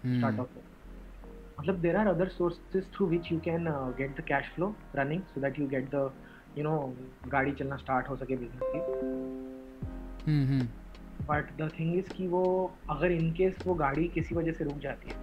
[0.06, 0.48] स्टार्ट ऑफ़
[1.60, 5.40] मतलब there are other sources through which you can get the cash flow running so
[5.40, 6.10] that you get the
[6.58, 6.78] you know
[7.28, 9.45] गाड़ी चलना start हो सके business की।
[11.28, 12.42] बट द थिंग इज़ कि वो
[12.90, 15.16] अगर इन केस वो गाड़ी किसी वजह से रुक जाती है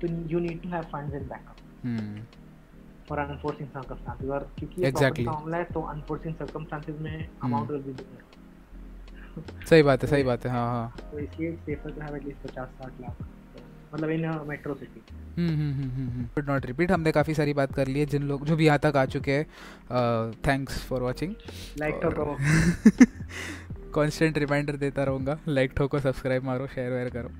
[0.00, 2.22] तो you need to have funds in backup hmm,
[3.08, 4.80] for unforcing circumstances और क्योंकि.
[4.82, 10.22] प्रॉपर्टी मामला है तो अनफोर्सिंग सर्कमस्टांसेस में अमाउंट विल बी बिगर सही बात है सही
[10.22, 13.26] बात है हाँ हाँ। तो इसलिए safer to have at least 50 60 lakh.
[13.94, 15.00] मतलब in metro city
[16.34, 18.78] good not repeat हमने काफ़ी सारी बात कर ली है जिन लोग जो भी यहाँ
[18.78, 21.34] तक आ चुके हैं थैंक्स फॉर वॉचिंग
[21.78, 22.00] लाइक
[23.94, 27.30] करो कांस्टेंट रिमाइंडर देता रहूँगा। लाइक ठोको सब्सक्राइब मारो शेयर वेयर करो।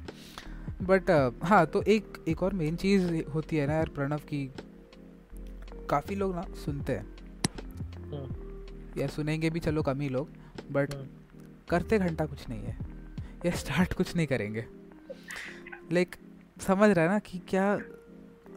[0.82, 4.52] बट हाँ तो एक एक और मेन चीज़ होती है ना यार प्रणव की।
[5.90, 7.06] काफ़ी लोग ना सुनते हैं।
[8.04, 10.28] हम्म, या सुनेंगे भी चलो कम ही लोग
[10.72, 11.06] बट हम्म,
[11.70, 12.76] करते घंटा कुछ नहीं है।
[13.46, 14.64] या स्टार्ट कुछ नहीं करेंगे।
[15.92, 16.16] लाइक
[16.60, 17.78] समझ रहा है ना कि क्या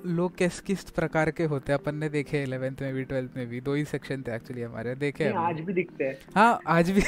[0.06, 3.48] लोग किस किस प्रकार के होते हैं। अपन ने देखे इलेवेंथ में भी ट्वेल्थ में
[3.48, 7.02] भी दो ही सेक्शन थे एक्चुअली हमारे। देखे आज भी दिखते हैं। हाँ आज भी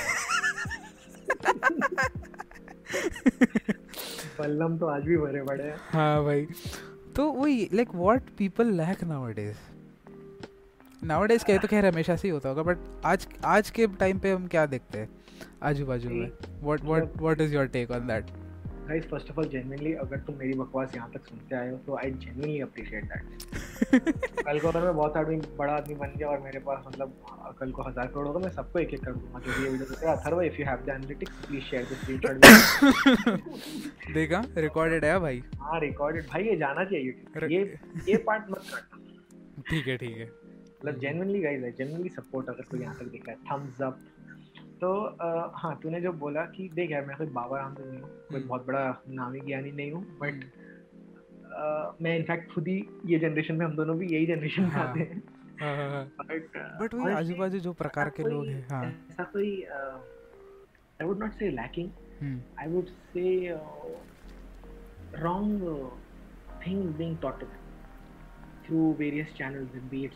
[4.38, 6.48] पल्लम तो आज भी भरे पड़े हैं। हाँ भाई।
[7.16, 9.58] तो वही like what people lack nowadays
[11.04, 14.20] now nowadays कहे तो खैर हमेशा से ही होता होगा बट आज आज के टाइम
[14.20, 15.10] पे हम क्या देखते हैं?
[15.64, 16.32] आजू बाजू में
[16.62, 18.26] what what what is your take on that
[18.90, 21.98] guys first of all genuinely अगर तुम मेरी बकवास यहाँ तक सुनते आए हो तो
[21.98, 23.24] आई जेन्युइनली अप्रिशिएट दैट
[24.46, 27.14] कल को अगर मैं बहुत आदमी बड़ा आदमी बन गया और मेरे पास मतलब
[27.60, 29.90] कल को हज़ार करोड़ होगा मैं सबको एक एक कर दूँगा जो भी ये वीडियो
[29.90, 32.36] देखते हैं Atharva if you have the analytics please share this screenshot
[34.14, 34.44] देखा?
[34.58, 37.52] रिकॉर्डेड है भाई। हाँ रिकॉर्डेड भाई ये जाना चाहिए YouTube.
[37.52, 37.60] ये
[38.10, 42.64] ये पार्ट मत काटना ठीक है ठीक है। मतलब जेन्युइनली गाइस है जेन्युइनली सपोर्ट अगर
[42.72, 43.38] कोई यहाँ तक देखा है.
[43.52, 44.00] थम्स अप
[44.82, 48.10] तो अ, हाँ तूने जो बोला कि देख यार मैं कोई बाबा रामदेव नहीं हूँ
[48.10, 50.44] कोई हम्म। बहुत बड़ा नामी ज्ञानी नहीं हूँ बट
[52.02, 55.22] मैं इनफैक्ट खुद ही ये जनरेशन में हम दोनों भी यही जनरेशन में। आते हैं।
[56.82, 61.34] बट वही आजू बाजू जो प्रकार के लोग हैं हाँ। ऐसा कोई I would not
[61.34, 61.90] say lacking
[62.22, 62.40] hmm.
[62.64, 63.60] I would say uh,
[65.24, 65.90] wrong uh,
[66.64, 67.66] things being taught to them
[68.66, 70.10] through various channels, be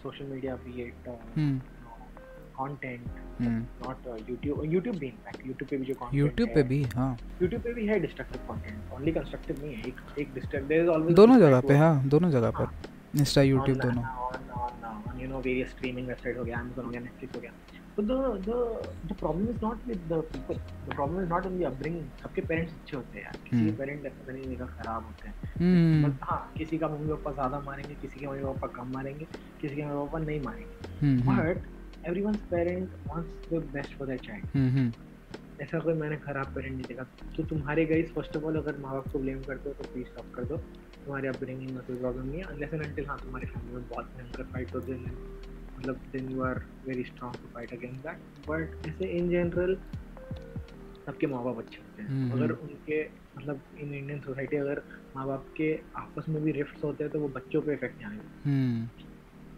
[2.64, 3.02] content
[3.42, 4.12] not hmm.
[4.12, 7.18] uh, YouTube uh, YouTube भी इनफैक्ट YouTube पे भी जो कंटेंट YouTube पे भी हाँ।
[7.44, 10.90] YouTube पे भी है डिस्ट्रक्टिव कंटेंट ओनली कंस्ट्रक्टिव नहीं है एक एक डिस्ट्रक्ट देयर इज़
[10.90, 12.68] ऑलवेज दोनों जगह पे हाँ दोनों जगह पर
[13.20, 17.42] इंस्टा YouTube दोनों। You know various streaming website हो गया Amazon हो गया Netflix हो
[17.42, 17.52] गया।
[17.98, 18.12] But the
[18.46, 22.06] the the problem is not with the people the problem is not in the upbringing
[22.24, 23.80] सबके पेरेंट्स अच्छे होते हैं यार किसी के hmm.
[23.80, 26.08] पेरेंट्स अच्छे नहीं होते खराब होते हैं। hmm.
[26.08, 29.28] बट हाँ किसी का मम्मी पापा ज़्यादा मारेंगे किसी के मम्मी पापा कम मारेंगे
[29.62, 30.76] किसी के मम्मी पापा नहीं मारेंगे।
[31.28, 31.62] But.
[32.04, 34.48] Everyone's parent wants the best for their child
[35.60, 37.04] ऐसा कोई मैंने खराब पेरेंट नहीं देखा।
[37.38, 40.08] तो तुम्हारे गाइस फ़र्स्ट ऑफ़ ऑल अगर माँ बाप को ब्लेम करते हो तो प्लीज़
[40.08, 43.46] स्टॉप कर दो। तुम्हारे अपब्रिंगिंग में कोई प्रॉब्लम नहीं है अनलेस एंड अनटिल हाँ तुम्हारी
[43.46, 45.06] फैमिली में बहुत भयंकर फाइट हो। देन
[45.78, 49.76] मतलब then you are very strong to fight against that but ऐसे इन जनरल
[51.08, 53.04] सबके माँ बाप अच्छे होते हैं। अगर। उनके
[53.38, 54.84] मतलब इन इंडियन सोसाइटी अगर
[55.16, 58.12] माँ बाप के आपस में भी रिफ्ट होते हैं तो वो बच्चों पे इफ़ेक्ट नहीं
[58.12, 58.30] आएगा।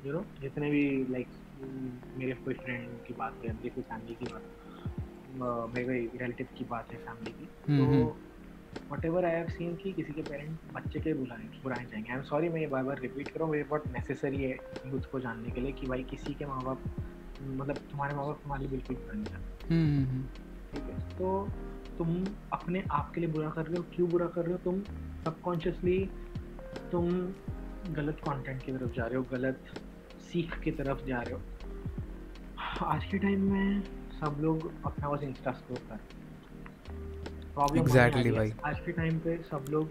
[0.04, 1.28] यू नो जितने भी लाइक
[1.60, 6.64] मेरे कोई फ्रेंड की बात है मेरी कोई फैमिली की बात मेरे कोई रिलेटिव की
[6.64, 8.18] बात है फैमिली की हम्म, तो
[8.92, 12.18] whatever I have seen कि किसी के पेरेंट्स बच्चे के बुलाए बुलाए जाएँगे। आई
[12.18, 15.50] एम सॉरी मैं ये बार बार रिपीट करूँ मेरे बहुत नेसेसरी है यूथ को जानने
[15.50, 16.84] के लिए कि भाई किसी के माँ बाप
[17.42, 20.24] मतलब तुम्हारे माँ बाप तुम्हारे लिए बिल्कुल बुरा नहीं चाहते हम्म हम्म
[20.72, 21.48] ठीक है तो
[21.98, 24.58] तुम अपने आप के लिए बुरा कर रहे हो। क्यों बुरा कर रहे हो?
[24.58, 24.82] तुम
[25.24, 26.06] सबकॉन्शियसली
[26.92, 27.34] तुम
[27.94, 29.64] गलत कंटेंट की तरफ़ जा रहे हो गलत
[30.32, 31.42] सीख की तरफ़ जा रहे हो।
[32.86, 33.82] आज के टाइम में
[34.20, 36.00] सब लोग अपना बस इंस्टा स्क्रॉल कर
[37.60, 39.90] आ Exactly भाई। आज के टाइम पे सब लोग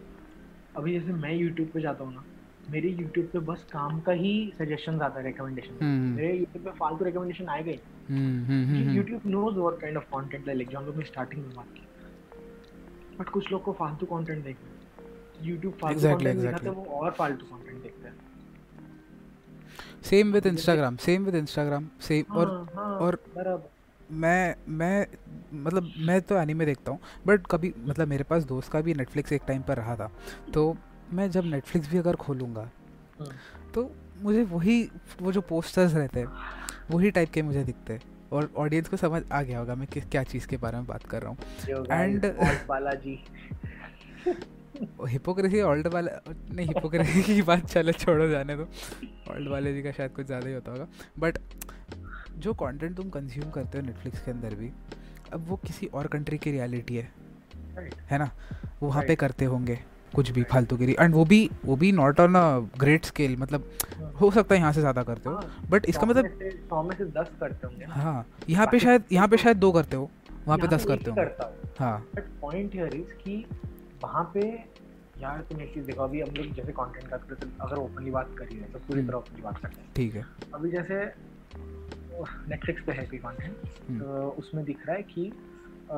[0.76, 2.24] अभी जैसे मैं यूट्यूब पे जाता हूँ ना
[2.70, 6.70] मेरे यूट्यूब पे बस काम का ही सजेशन आता है रिकमेंडेशन हम्म मेरे यूट्यूब पे
[6.70, 10.97] फालतू recommendation hmm hmm hmm YouTube knows what kind of content like जो हम लोग
[10.97, 11.87] ने स्टार्टिंग में बात की।
[13.18, 14.70] बट कुछ लोग को फालतू कंटेंट देखना।
[15.43, 18.03] यूट्यूब फालतू कंटेंट दिखाते हैं वो और फालतू कंटेंट देखते
[20.05, 23.18] same with Instagram same with Instagram same और हाँ, हाँ, और
[24.11, 25.07] मैं मैं
[25.55, 29.32] मतलब मैं तो एनीमे देखता हूँ बट कभी मतलब मेरे पास दोस्त का भी नेटफ्लिक्स
[29.32, 30.11] एक टाइम पर रहा था
[30.55, 30.76] तो
[31.12, 32.70] मैं जब नेटफ्लिक्स भी अगर खोलूँगा
[33.20, 33.28] हाँ।
[33.74, 33.90] तो
[34.22, 34.90] मुझे वही
[35.20, 36.28] वो जो पोस्टर्स रहते हैं
[36.90, 38.00] वही टाइप के मुझे दिखते हैं
[38.32, 41.02] और ऑडियंस को समझ आ गया होगा मैं किस क्या चीज़ के बारे में बात
[41.02, 41.38] कर रहा हूँ।
[41.90, 42.26] एंड
[42.68, 43.24] बालाजी।
[45.08, 46.10] हिपोक्रेसी ओल्ड वाले
[46.54, 48.62] नहीं हिपोक्रेसी की बात चले छोड़ो जाने दो।
[49.32, 50.86] ओल्ड वाले जी का शायद कुछ ज़्यादा ही होता होगा।
[51.18, 51.38] बट
[52.38, 54.70] जो कंटेंट तुम कंज्यूम करते हो नेटफ्लिक्स के अंदर भी
[55.32, 57.10] अब वो किसी और कंट्री की रियलिटी है।
[57.76, 57.94] Right.
[58.10, 58.24] है ना?
[58.82, 59.08] वो वहाँ right.
[59.08, 59.78] पे करते होंगे
[60.14, 63.70] कुछ भी फालतू गिरी एंड वो भी वो भी not on a great scale मतलब
[64.20, 66.96] हो। सकता है यहाँ से ज़्यादा करते हो हाँ, बट इसका मतलब से सौ में
[66.96, 70.10] से दस करते होंगे। हाँ यहाँ पे शायद यहाँ पे तो- शायद दो करते हो
[70.46, 71.16] वहाँ पे दस करते ही हूँ।
[74.05, 74.40] वहाँ पे
[75.22, 78.34] यार तुम एक चीज़ देखो अभी हम लोग जैसे कंटेंट का करते अगर ओपनली बात
[78.38, 80.24] कर ही तो पूरी हम्म। तरह ओपनली बात करते हैं। ठीक है।
[80.55, 81.05] अभी जैसे
[82.50, 83.55] नेटफ्लिक्स पे है कोई कंटेंट
[83.88, 85.26] हम्म। तो उसमें दिख रहा है कि
[85.84, 85.96] अ,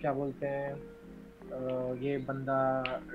[0.00, 1.58] क्या बोलते हैं अ,
[2.02, 2.58] ये बंदा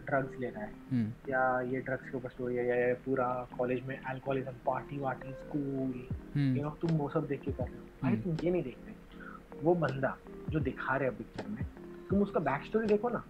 [0.10, 3.28] ड्रग्स ले रहा है। हम्म। या ये ड्रग्स के ऊपर स्टोरी है या ये पूरा
[3.58, 5.94] कॉलेज में अल्कोहलिज्म पार्टी वार्टी स्कूल
[6.58, 8.78] यू नो तुम वो सब देख के कर रहे हो। भाई। तुम ये नहीं देख
[8.86, 10.16] रहे वो बंदा
[10.50, 11.64] जो दिखा रहे हो पिक्चर में
[12.10, 13.24] तुम उसका बैक स्टोरी देखो ना।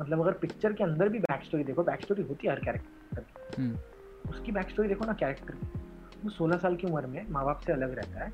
[0.00, 3.20] मतलब अगर पिक्चर के अंदर भी बैक स्टोरी देखो बैक स्टोरी होती है हर कैरेक्टर
[3.20, 5.80] की हम्म। उसकी बैक स्टोरी देखो ना कैरेक्टर की।
[6.24, 8.30] वो सोलह साल की उम्र में माँ बाप से अलग रहता है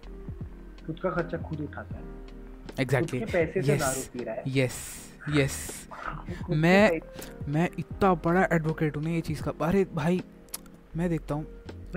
[0.87, 2.03] खुद का खर्चा खुद उठाता है।
[2.81, 3.81] एग्जैक्टली के पैसे से Yes.
[3.81, 4.77] दारू पी रहा है। यस
[5.37, 5.89] यस
[6.47, 10.23] खुद मैं- मैं इतना बड़ा एडवोकेट हूँ ना ये चीज़ का। अरे भाई
[10.97, 11.47] मैं देखता हूँ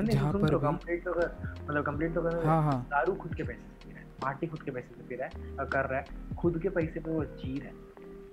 [0.06, 3.60] जहाँ पर तो कंप्लीट तो मतलब कंप्लीट तो कर हाँ। हाँ दारू खुद के पैसे
[3.60, 6.36] से पी रहा है पार्टी खुद के पैसे से पी रहा है कर रहा है।
[6.36, 7.81] खुद के पैसे पे वो जी रहा है।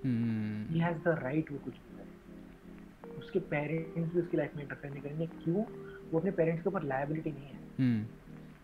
[0.05, 4.93] ही हैज़ द राइट वो कुछ भी करे। उसके पेरेंट्स भी उसकी लाइफ में इंटरफेयर
[4.93, 5.63] नहीं करेंगे। क्यों?
[6.11, 8.05] वो अपने पेरेंट्स के ऊपर लायबिलिटी नहीं है। हम्म,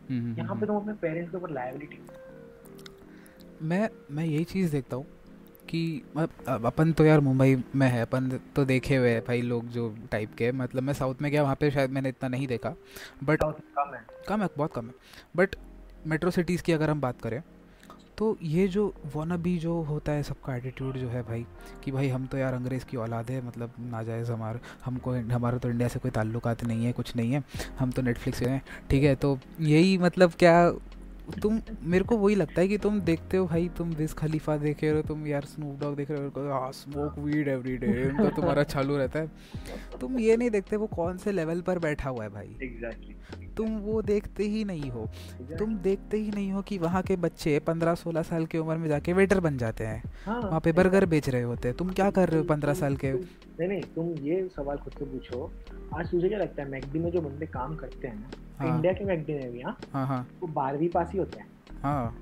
[0.09, 1.99] हम्म, यहाँ हम्म, पे तुम अपने पेरेंट्स के ऊपर लायबिलिटी
[3.61, 5.05] मैं मैं यही चीज़ देखता हूँ
[5.69, 6.01] कि
[6.47, 10.33] अपन तो यार मुंबई में है। अपन तो देखे हुए हैं भाई लोग जो टाइप
[10.33, 12.69] के मतलब मैं साउथ में गया वहाँ पे शायद मैंने इतना नहीं देखा।
[13.23, 14.93] बट कम है। कम है बहुत कम है।
[15.35, 15.55] बट
[16.07, 17.41] मेट्रो सिटीज़ की अगर हम बात करें
[18.17, 21.45] तो ये जो वन भी जो होता है, सबका एटीट्यूड जो है भाई,
[21.83, 25.69] कि भाई हम तो यार अंग्रेज़ की औलाद है मतलब नाजायज़ हमार, हमको, हमारा तो
[25.69, 27.43] इंडिया से कोई ताल्लुक नहीं है, कुछ नहीं है,
[27.79, 29.15] हम तो नेटफ्लिक्स हैं, ठीक है?
[29.15, 30.73] तो यही मतलब क्या
[31.41, 34.83] तुम मेरे को वही लगता है कि तुम देखते हो भाई तुम विज खलीफा देख
[34.83, 38.29] रहे हो तुम यार स्नूप डॉग देख रहे हो हाँ स्मोक वीड एवरी डे उनका
[38.29, 39.31] तुम्हारा चालू रहता है।
[40.01, 42.55] तुम ये नहीं देखते वो कौन से लेवल पर बैठा हुआ है भाई।
[43.57, 45.09] तुम वो देखते ही नहीं हो।
[45.59, 48.89] तुम देखते ही नहीं हो कि वहाँ के बच्चे पंद्रह सोलह साल की उम्र में
[48.89, 52.11] जाके वेटर बन जाते हैं। हाँ, वहाँ पे बर्गर बेच रहे होते हैं। तुम क्या
[52.11, 53.11] कर रहे हो पंद्रह साल के?
[53.59, 55.51] नहीं नहीं तुम ये सवाल खुद से पूछो।
[55.95, 58.29] आज तुझे क्या लगता है मैगडी में जो बंदे काम करते हैं
[58.59, 59.77] हाँ, इंडिया के मैगडी में भी हाँ?
[59.93, 61.47] हाँ हाँ। वो बारहवीं पास ही होते हैं।
[61.83, 62.15] हाँ।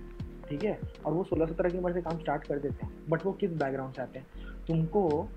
[0.50, 0.80] ठीक है?
[1.06, 3.52] और वो सोलह सत्रह की उम्र से काम स्टार्ट कर देते हैं। बट वो किस
[3.54, 4.26] बैकग्राउंड से आते हैं?
[4.68, 5.30] तुमको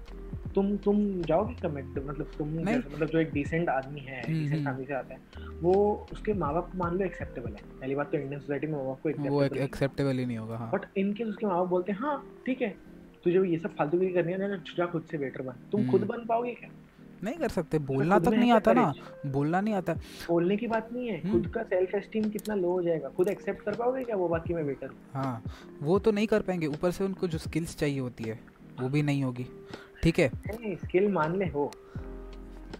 [0.54, 4.68] तुम तुम जाओगे कमेंट मतलब तुम मतलब जो एक डिसेंट आदमी है डिसेंट हम्म, फैमिली
[4.68, 5.72] हम्म। से आता है वो
[6.12, 9.00] उसके माँ बाप मान लो एक्सेप्टेबल है। पहली बात तो इंडियन सोसाइटी में माँ बाप
[9.02, 12.16] को एक्सेप्टेबल ही। नहीं होगा हाँ। बट इनके उसके माँ बाप बोलते हैं हाँ
[12.46, 12.74] ठीक है
[13.26, 16.00] तुझे ये सब फालतू की करनी है ना जा खुद से बेटर बन। तुम खुद
[16.00, 16.68] हम्म। बन पाओगे क्या?
[17.24, 18.92] नहीं कर सकते बोलना तक नहीं आता ना।
[19.26, 19.92] बोलना नहीं आता।
[20.28, 23.64] बोलने की बात नहीं है खुद का सेल्फ एस्टीम कितना लो हो जाएगा। खुद एक्सेप्ट
[23.64, 24.96] कर पाओगे क्या वो बात की मैं बेटर हूँ?
[25.14, 25.42] हाँ
[25.82, 28.38] वो तो नहीं कर पाएँगे। ऊपर से उनको जो स्किल्स चाहिए होती है
[28.80, 29.46] वो भी नहीं होगी।
[30.02, 30.30] ठीक है?
[30.84, 31.70] स्किल मान ले हो।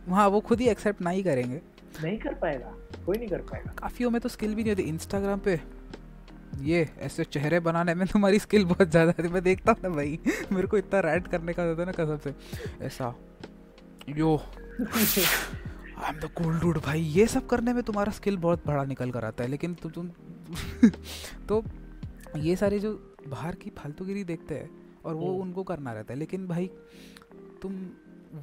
[0.08, 1.60] हाँ वो खुद ही एक्सेप्ट नहीं करेंगे।
[2.02, 2.74] नहीं कर पाएगा
[3.06, 5.60] कोई नहीं कर पाएगा। काफियों में तो स्किल भी नहीं होती। इंस्टाग्राम पे
[6.62, 10.18] ये ऐसे चेहरे बनाने में तुम्हारी स्किल बहुत ज़्यादा थी मैं देखता हूँ ना भाई।
[10.52, 12.34] मेरे को इतना रैट करने का होता है ना कसम से।
[12.84, 13.14] ऐसा।
[14.08, 14.36] Yo.
[15.98, 19.10] I am the cool dude भाई। ये सब करने में तुम्हारा स्किल बहुत बड़ा निकल
[19.10, 20.08] कर आता है। लेकिन तु, तुम
[21.48, 21.62] तो
[22.36, 22.92] ये सारी जो
[23.28, 24.70] बाहर की फालतूगिरी देखते हैं
[25.04, 26.70] और वो हम्म। उनको करना रहता है। लेकिन भाई
[27.62, 27.74] तुम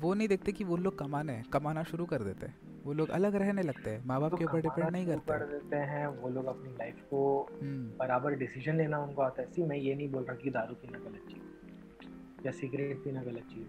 [0.01, 2.55] वो नहीं देखते कि वो लोग कमाने कमाना शुरू कर देते हैं।
[2.86, 5.46] वो लोग अलग रहने लगते हैं माँ बाप तो के ऊपर डिपेंड नहीं करते। कर
[5.46, 9.64] देते हैं वो लोग अपनी लाइफ को हम्म। बराबर डिसीज़न लेना उनको आता है। सी
[9.64, 13.68] मैं ये नहीं बोल रहा कि दारू पीना गलत चीज़ या सिगरेट पीना गलत चीज़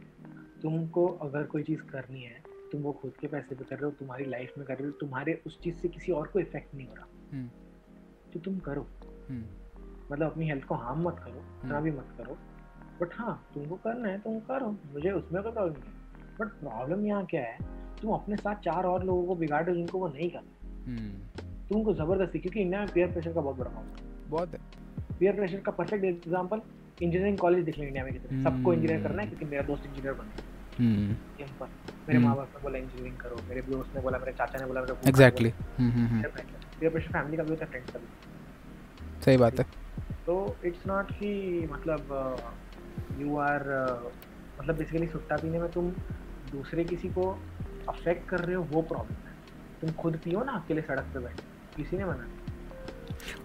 [0.63, 2.43] तुमको अगर कोई चीज़ करनी है
[2.73, 4.91] तुम वो खुद के पैसे पे कर रहे हो तुम्हारी लाइफ में कर रहे हो
[4.91, 7.49] तुम्हारे उस चीज़ से किसी और को इफ़ेक्ट नहीं हो रहा। हम्म।
[8.33, 8.87] तो तुम करो।
[10.13, 12.39] मतलब अपनी हेल्थ को हार्म मत करो इतना भी मत करो।
[13.01, 17.07] बट हाँ तुमको करना है तुम करो। मुझे उसमें कोई प्रॉब्लम नहीं है। बट प्रॉब्लम
[17.07, 17.84] यहाँ क्या है?
[18.05, 21.93] तुम अपने साथ चार और लोगों को बिगाड़ दो जिनको वो नहीं करते हम्म। तुमको
[21.95, 24.59] ज़बरदस्ती क्योंकि इंडिया में पेयर प्रेशर का बहुत बड़ा प्रॉब्लम बहुत है।
[25.19, 26.61] पेयर प्रेशर का परफेक्ट एग्ज़ाम्पल
[27.03, 30.15] इंजीनियरिंग कॉलेज देख लो इंडिया में कितने। सबको इंजीनियर करना है क्योंकि मेरा दोस्त इंजीनियर
[30.15, 30.33] बना
[30.79, 31.17] हम्म।
[32.09, 34.81] मेरे माँ बाप ने बोला इंजीनियरिंग करो। मेरे दोस्त ने बोला मेरे चाचा ने बोला
[34.81, 39.65] मेरे एग्जैक्टली पेयर प्रेशर फैमिली का भी होता है फ्रेंड्स का भी। सही बात है।
[40.27, 40.35] तो
[40.65, 41.33] इट्स नॉट कि
[41.73, 42.01] मतलब
[43.21, 45.91] यू आर uh, मतलब बेसिकली सुट्टा पीने में तुम
[46.51, 47.25] दूसरे किसी को
[47.89, 49.33] अफेक्ट कर रहे हो वो प्रॉब्लम है।
[49.81, 51.41] तुम खुद पियो ना अकेले सड़क पे बैठ
[51.77, 52.27] किसी ने मना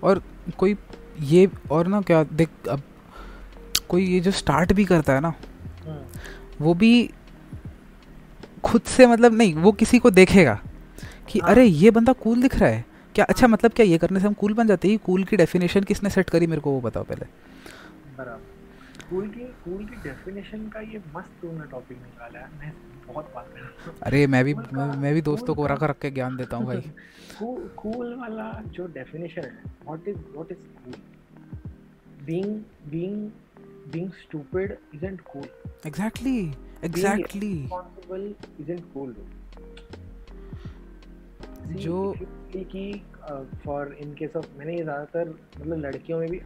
[0.03, 0.21] और
[0.57, 0.77] कोई
[1.21, 2.81] ये और ना क्या देख अब
[3.89, 5.33] कोई ये जो स्टार्ट भी करता है ना
[5.85, 6.91] हम्म। वो भी
[8.63, 10.59] खुद से मतलब नहीं वो किसी को देखेगा
[11.29, 12.85] कि हाँ। अरे ये बंदा कूल दिख रहा है।
[13.15, 14.97] क्या अच्छा मतलब क्या ये करने से हम कूल बन जाते हैं?
[14.99, 17.25] कूल की डेफिनेशन किसने सेट करी मेरे को वो बताओ पहले।
[18.17, 18.58] बराबर।
[19.09, 22.73] कूल की कूल की डेफिनेशन का ये मस्त तूने टॉपिक निकाला है। मैं
[23.07, 26.37] बहुत बात कर अरे मैं भी मैं, मैं भी दोस्तों को रख रख के ज्ञान
[26.37, 26.81] देता हूँ भाई।
[27.77, 30.95] कूल वाला जो डेफिनेशन है what is what is cool
[32.25, 33.29] being being
[33.91, 35.45] being stupid isn't cool.
[35.83, 36.53] Exactly
[36.83, 37.39] exactly.
[37.39, 38.25] being responsible
[38.59, 39.13] isn't cool.
[41.77, 41.97] जो
[42.55, 42.83] कि
[43.65, 46.39] फॉर इन केस ऑफ़ मैंने ये ज़्यादातर मतलब लड़कियों में भी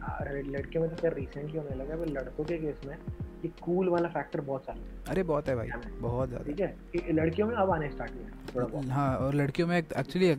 [0.50, 2.96] लड़कियों में तो खैर रिसेंटली होने लगा पर लड़कों के केस में
[3.44, 5.68] ये कूल वाला फैक्टर बहुत सारा अरे बहुत है भाई
[6.00, 7.14] बहुत ज़्यादा। ठीक है?
[7.14, 10.30] लड़कियों में अब आने स्टार्ट हुआ हाँ और लड़कियों में एक्चुअली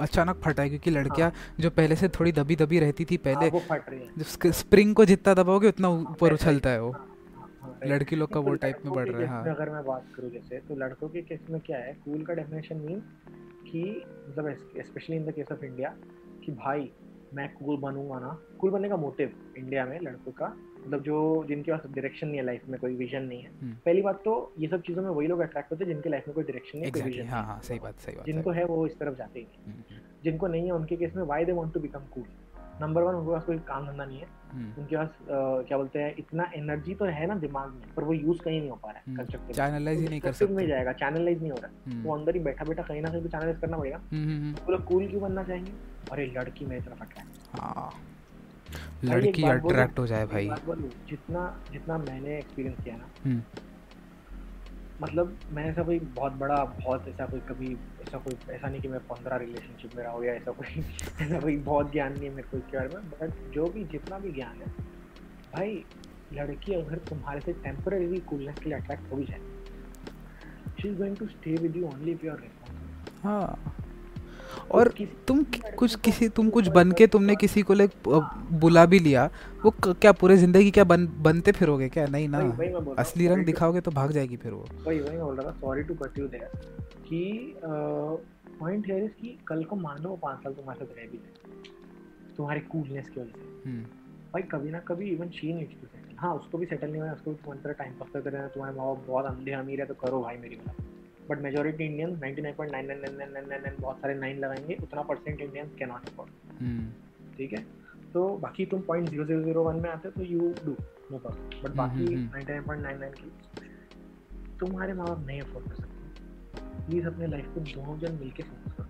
[0.00, 3.44] अचानक फटा है क्योंकि लड़कियाँ हाँ। जो पहले से थोड़ी दबी दबी रहती थी पहले
[3.44, 7.15] हाँ, वो फट रही है। स्प्रिंग को जितना दबाओगे उतना ऊपर उछलता है वो। हाँ,
[7.84, 10.74] लड़की लोग का वो टाइप में बढ़ रहा है अगर मैं बात करूँ जैसे तो
[10.74, 13.00] लड़कों के केस में क्या है कूल का डेफिनेशन मीन
[13.70, 13.82] कि
[14.30, 14.54] मतलब
[14.86, 15.96] specially in the case of India
[16.44, 16.90] कि भाई
[17.34, 20.46] मैं कूल बनूँगा ना। कूल बनने का मोटिव इंडिया में लड़कों का
[20.86, 24.02] मतलब जो जिनके पास डायरेक्शन नहीं है लाइफ में कोई विजन नहीं है। हम्म। पहली
[24.02, 26.44] बात तो ये सब चीज़ों में वही लोग अट्रैक्ट होते हैं जिनके लाइफ में कोई
[26.44, 28.98] डायरेक्शन नहीं exactly, कोई विजन हाँ, हाँ, सही बात सही बात जिनको है वो इस
[28.98, 32.00] तरफ़ जाते ही हम्म। जिनको नहीं है उनके केस में why they want to become
[32.14, 32.24] cool
[32.80, 35.08] number one उनके पास कोई काम धंधा नहीं है। हम्म। उनके पास
[35.68, 38.70] क्या बोलते हैं इतना एनर्जी तो है ना दिमाग में पर वो यूज़ कहीं नहीं
[38.70, 41.58] हो पा रहा है कंस्ट्रक्टिव चैनलाइज ही नहीं कर सकते। में जाएगा चैनलाइज नहीं हो
[41.62, 44.52] रहा। हम्म। वो अंदर ही बैठा बैठा कहीं ना कहीं तो चैनलाइज करना पड़ेगा। हम्म,
[44.66, 45.72] वो लोग कूल क्यों बनना चाहेंगे?
[46.12, 47.90] अरे लड़की मेरी तरफ़ अट्रैक्ट हाँ।
[49.04, 50.48] लड़की अट्रैक्ट हो जाए भाई।
[51.08, 53.40] जितना जितना मैंने एक्सपीरियंस किया ना
[55.02, 58.88] मतलब मैं ऐसा कोई बहुत बड़ा, बहुत ऐसा कोई कभी, ऐसा कोई, ऐसा नहीं कि
[58.88, 60.66] मैं पंद्रह रिलेशनशिप में रहा हूँ या ऐसा कोई
[61.20, 64.18] ऐसा कोई बहुत ज्ञान नहीं है मेरे को इसके बारे में बट जो भी, जितना
[64.18, 64.66] भी ज्ञान है,
[65.54, 65.84] भाई,
[66.32, 69.40] लड़की अगर तुम्हारे से टेम्पररी कूलनेस के लिए अट्रैक्ट हो भी जाए
[70.82, 72.50] she is going to stay with you only if you are
[73.24, 73.85] हाँ।
[74.70, 74.92] और
[75.28, 75.44] तुम
[75.78, 77.90] कुछ किसी तुम कुछ बन के तुमने किसी को लाइक
[78.60, 79.28] बुला भी लिया
[79.64, 82.06] वो क्या पूरे ज़िंदगी क्या बन बनते फिरोगे क्या?
[82.06, 82.38] नहीं ना।
[82.98, 85.94] असली रंग दिखाओगे तो भाग जाएगी फिर वो। वही वही बोल रहा था sorry to
[85.94, 86.50] cut you there
[87.08, 87.22] कि
[87.64, 92.34] पॉइंट हियर इज़ कि कल को मान लो पाँच साल तुम्हारे साथ रह भी जाए
[92.36, 93.82] तुम्हारे कूलनेस की वजह से। हम्म।
[94.32, 97.12] भाई कभी ना कभी even she needs to settle हाँ उसको भी सेटल नहीं हुआ
[97.12, 99.86] उसको भी तुम्हारी टाइम पास कर रहे हैं तुम्हारे माँ बाप बहुत अंधे अमीर है
[99.86, 100.76] तो करो भाई मेरी बात
[101.30, 102.14] बट मेजोरिटी इंडियन
[103.80, 106.30] बहुत सारे नाइन लगाएँगे उतना percent Indians can not afford
[107.36, 107.64] ठीक है?
[108.12, 110.76] तो बाकी तुम point zero zero zero one में आते तो you do
[111.10, 113.30] know problem but बाकी ninety nine point nine nine की
[114.60, 115.94] तुम्हारे माँ बाप नहीं अफोर्ड कर सकते।
[116.86, 118.86] प्लीज़ अपने लाइफ को दोनों जन मिलकर फोकस करो।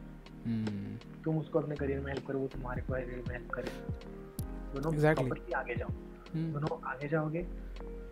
[0.47, 3.71] हम्म। तुम उसको अपने करियर में हेल्प करो वो तुम्हारे करियर में हेल्प करे।
[4.75, 5.55] दोनों exactly.
[5.55, 5.91] आगे जाओ।
[6.35, 7.43] हम्म। दोनों आगे जाओगे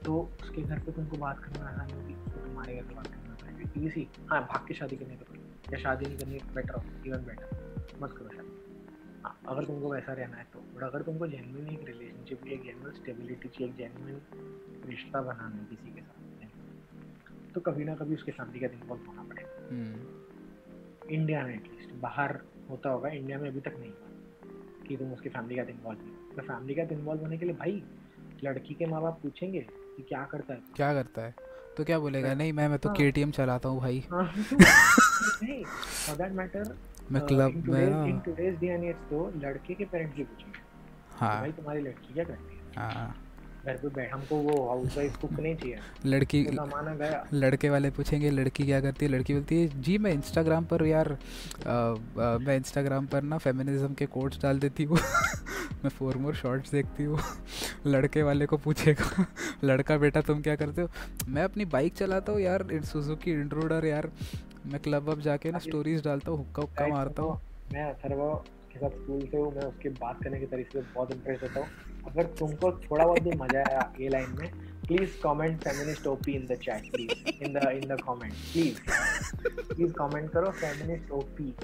[0.05, 0.11] तो
[0.43, 3.24] उसके घर पे तुमको बात करना आसान होगी तुम्हारे घर पे बात करना।
[3.67, 5.35] पड़ेगी इजी हाँ भाग के शादी करनी तो
[5.73, 7.49] या शादी नहीं करनी बेटर इवन बेटर
[8.03, 8.61] मत करो शादी।
[9.25, 12.93] हाँ अगर तुमको वैसा रहना है तो। बट अगर तुमको जेनविन एक रिलेशनशिप एक जेनविन
[12.93, 14.23] स्टेबिलिटी चाहिए एक जेनविन
[14.87, 16.25] रिश्ता बनाना है किसी के साथ
[17.55, 19.69] तो कभी ना कभी उसके फैमिली का दिन इन्वॉल्व होना पड़ेगा।
[21.15, 22.41] India hmm. में एटलीस्ट बाहर
[22.71, 24.09] होता होगा इंडिया में अभी तक नहीं हुआ
[24.89, 27.85] कि तुम उसके फैमिली का इन्वॉल्व नहीं तो फैमिली का इन्वॉल्व होने के लिए भाई
[28.45, 29.61] लड़की के माँ बाप पूछेंगे
[29.97, 30.61] कि क्या करता है?
[30.77, 31.35] क्या करता है?
[31.77, 32.29] तो क्या बोलेगा?
[32.29, 34.35] हाँ। नहीं मैं मैं तो हाँ। केटीएम चलाता हूँ भाई। हाँ,
[37.13, 40.59] मैं क्लब uh, में in today's day and age तो लड़के के पेरेंट्स भी पूछेंगे।
[41.11, 42.61] हाँ। भाई तुम्हारी लड़की क्या करती है?
[42.77, 43.24] हाँ।
[43.67, 47.91] घर पे बैठ हमको वो हाउस वाइफ कुक नहीं चाहिए। लड़की माना गया। लड़के वाले
[47.91, 49.11] पूछेंगे लड़की क्या करती है?
[49.13, 53.95] लड़की बोलती है जी मैं इंस्टाग्राम पर यार आ, आ, मैं इंस्टाग्राम पर ना फेमिनिज्म
[53.95, 54.99] के कोट्स डाल देती हूँ।
[55.85, 57.19] मैं फोर मोर शॉर्ट्स देखती हूँ।
[57.87, 59.27] लड़के वाले को पूछेगा
[59.65, 60.89] लड़का बेटा तुम क्या करते हो?
[61.29, 64.11] मैं अपनी बाइक चलाता हूँ यार सुजुकी इंट्रोडर यार।
[64.67, 67.41] मैं क्लब अब जाके ना स्टोरीज डालता हूँ हुक्का हुक्का मारता हूँ।
[67.73, 68.21] मैं अथर्व
[68.75, 71.61] के साथ स्कूल से हूँ मैं उसके बात करने के तरीके से बहुत इंप्रेस होता
[71.61, 71.69] हूँ।
[72.09, 74.49] अगर तुमको थोड़ा बहुत भी मज़ा आया ये लाइन में
[74.87, 78.81] please comment feminist OP in the chat please in the in the comment please
[79.73, 81.55] please comment करो feminist OP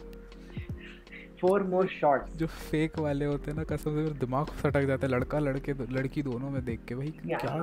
[1.40, 5.12] for more short जो फेक वाले होते हैं ना कसम से दिमाग सटक जाता है
[5.12, 7.54] लड़का लड़के लड़की दोनों में देख के भाई क्या